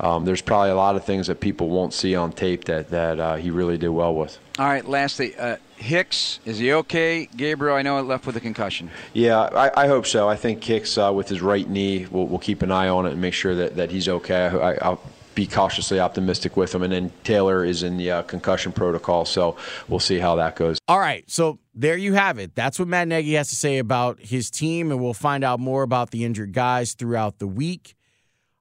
um, 0.00 0.24
there's 0.24 0.40
probably 0.40 0.70
a 0.70 0.76
lot 0.76 0.96
of 0.96 1.04
things 1.04 1.26
that 1.26 1.40
people 1.40 1.68
won't 1.68 1.92
see 1.92 2.16
on 2.16 2.32
tape 2.32 2.64
that 2.64 2.88
that 2.90 3.20
uh, 3.20 3.36
he 3.36 3.50
really 3.50 3.76
did 3.76 3.90
well 3.90 4.14
with. 4.14 4.38
All 4.58 4.66
right, 4.66 4.86
lastly, 4.86 5.36
uh, 5.36 5.56
Hicks, 5.76 6.40
is 6.44 6.58
he 6.58 6.72
okay? 6.72 7.26
Gabriel, 7.36 7.76
I 7.76 7.82
know 7.82 7.98
it 7.98 8.02
left 8.02 8.26
with 8.26 8.36
a 8.36 8.40
concussion. 8.40 8.90
Yeah, 9.12 9.40
I, 9.40 9.84
I 9.84 9.86
hope 9.86 10.06
so. 10.06 10.28
I 10.28 10.36
think 10.36 10.62
Hicks 10.62 10.96
uh, 10.96 11.12
with 11.12 11.28
his 11.28 11.40
right 11.42 11.68
knee, 11.68 12.06
we'll, 12.10 12.26
we'll, 12.26 12.38
keep 12.38 12.62
an 12.62 12.70
eye 12.70 12.88
on 12.88 13.06
it 13.06 13.12
and 13.12 13.20
make 13.20 13.34
sure 13.34 13.54
that, 13.54 13.76
that 13.76 13.90
he's 13.90 14.08
okay. 14.08 14.46
I, 14.46 14.88
will 14.88 15.00
be 15.34 15.46
cautiously 15.46 15.98
optimistic 16.00 16.56
with 16.56 16.74
him. 16.74 16.82
And 16.82 16.92
then 16.92 17.12
Taylor 17.24 17.64
is 17.64 17.82
in 17.82 17.96
the 17.96 18.10
uh, 18.10 18.22
concussion 18.22 18.72
protocol, 18.72 19.24
so 19.24 19.56
we'll 19.88 20.00
see 20.00 20.18
how 20.18 20.36
that 20.36 20.56
goes. 20.56 20.78
All 20.88 21.00
right, 21.00 21.28
so 21.30 21.58
there 21.74 21.96
you 21.96 22.14
have 22.14 22.38
it. 22.38 22.54
That's 22.54 22.78
what 22.78 22.88
Matt 22.88 23.08
Nagy 23.08 23.34
has 23.34 23.48
to 23.48 23.56
say 23.56 23.78
about 23.78 24.20
his 24.20 24.50
team, 24.50 24.90
and 24.90 25.02
we'll 25.02 25.14
find 25.14 25.44
out 25.44 25.60
more 25.60 25.82
about 25.82 26.10
the 26.10 26.24
injured 26.24 26.52
guys 26.52 26.94
throughout 26.94 27.38
the 27.38 27.46
week. 27.46 27.94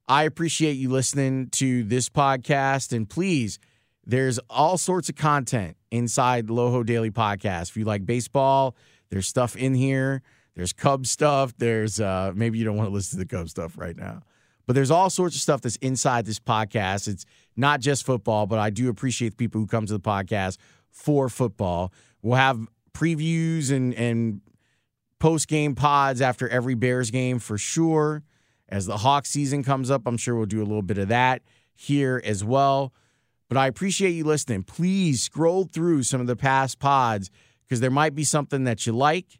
I 0.07 0.23
appreciate 0.23 0.73
you 0.73 0.89
listening 0.89 1.49
to 1.51 1.83
this 1.83 2.09
podcast, 2.09 2.91
and 2.91 3.09
please– 3.09 3.59
there's 4.05 4.39
all 4.49 4.77
sorts 4.77 5.09
of 5.09 5.15
content 5.15 5.77
inside 5.93 6.47
Loho 6.47 6.85
Daily 6.85 7.11
Podcast. 7.11 7.69
If 7.69 7.77
you 7.77 7.85
like 7.85 8.05
baseball, 8.05 8.75
there's 9.09 9.27
stuff 9.27 9.55
in 9.55 9.75
here. 9.75 10.21
There's 10.55 10.73
Cub 10.73 11.05
stuff. 11.05 11.53
There's 11.57 12.01
uh, 12.01 12.31
maybe 12.35 12.57
you 12.57 12.65
don't 12.65 12.75
want 12.75 12.89
to 12.89 12.93
listen 12.93 13.19
to 13.19 13.25
the 13.25 13.29
Cub 13.29 13.47
stuff 13.47 13.77
right 13.77 13.95
now, 13.95 14.23
but 14.65 14.73
there's 14.73 14.91
all 14.91 15.09
sorts 15.09 15.35
of 15.35 15.41
stuff 15.41 15.61
that's 15.61 15.77
inside 15.77 16.25
this 16.25 16.39
podcast. 16.39 17.07
It's 17.07 17.25
not 17.55 17.79
just 17.79 18.05
football, 18.05 18.47
but 18.47 18.59
I 18.59 18.69
do 18.69 18.89
appreciate 18.89 19.29
the 19.29 19.35
people 19.35 19.61
who 19.61 19.67
come 19.67 19.85
to 19.85 19.93
the 19.93 19.99
podcast 19.99 20.57
for 20.89 21.29
football. 21.29 21.93
We'll 22.21 22.37
have 22.37 22.59
previews 22.93 23.71
and 23.71 23.93
and 23.93 24.41
post 25.19 25.47
game 25.47 25.75
pods 25.75 26.21
after 26.21 26.49
every 26.49 26.75
Bears 26.75 27.11
game 27.11 27.39
for 27.39 27.57
sure. 27.57 28.23
As 28.69 28.87
the 28.87 28.97
Hawk 28.97 29.25
season 29.25 29.63
comes 29.63 29.91
up, 29.91 30.03
I'm 30.05 30.17
sure 30.17 30.35
we'll 30.35 30.47
do 30.47 30.59
a 30.59 30.65
little 30.65 30.81
bit 30.81 30.97
of 30.97 31.09
that 31.09 31.43
here 31.75 32.21
as 32.25 32.43
well. 32.43 32.93
But 33.53 33.59
I 33.59 33.67
appreciate 33.67 34.13
you 34.13 34.23
listening. 34.23 34.63
Please 34.63 35.21
scroll 35.21 35.65
through 35.65 36.01
some 36.01 36.19
of 36.19 36.25
the 36.25 36.35
past 36.35 36.79
pods 36.79 37.29
because 37.63 37.81
there 37.81 37.91
might 37.91 38.15
be 38.15 38.23
something 38.23 38.63
that 38.63 38.87
you 38.87 38.93
like. 38.93 39.39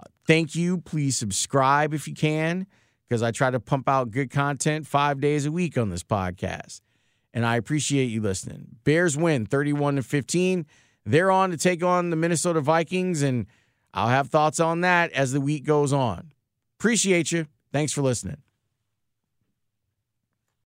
Uh, 0.00 0.06
thank 0.26 0.56
you. 0.56 0.78
Please 0.78 1.16
subscribe 1.16 1.94
if 1.94 2.08
you 2.08 2.14
can 2.14 2.66
because 3.08 3.22
I 3.22 3.30
try 3.30 3.52
to 3.52 3.60
pump 3.60 3.88
out 3.88 4.10
good 4.10 4.28
content 4.28 4.88
five 4.88 5.20
days 5.20 5.46
a 5.46 5.52
week 5.52 5.78
on 5.78 5.90
this 5.90 6.02
podcast. 6.02 6.80
And 7.32 7.46
I 7.46 7.54
appreciate 7.54 8.06
you 8.06 8.20
listening. 8.20 8.66
Bears 8.82 9.16
win 9.16 9.46
31 9.46 9.96
to 9.96 10.02
15. 10.02 10.66
They're 11.06 11.30
on 11.30 11.52
to 11.52 11.56
take 11.56 11.84
on 11.84 12.10
the 12.10 12.16
Minnesota 12.16 12.60
Vikings, 12.60 13.22
and 13.22 13.46
I'll 13.92 14.08
have 14.08 14.30
thoughts 14.30 14.58
on 14.58 14.80
that 14.80 15.12
as 15.12 15.30
the 15.30 15.40
week 15.40 15.64
goes 15.64 15.92
on. 15.92 16.32
Appreciate 16.80 17.30
you. 17.30 17.46
Thanks 17.72 17.92
for 17.92 18.02
listening. 18.02 18.43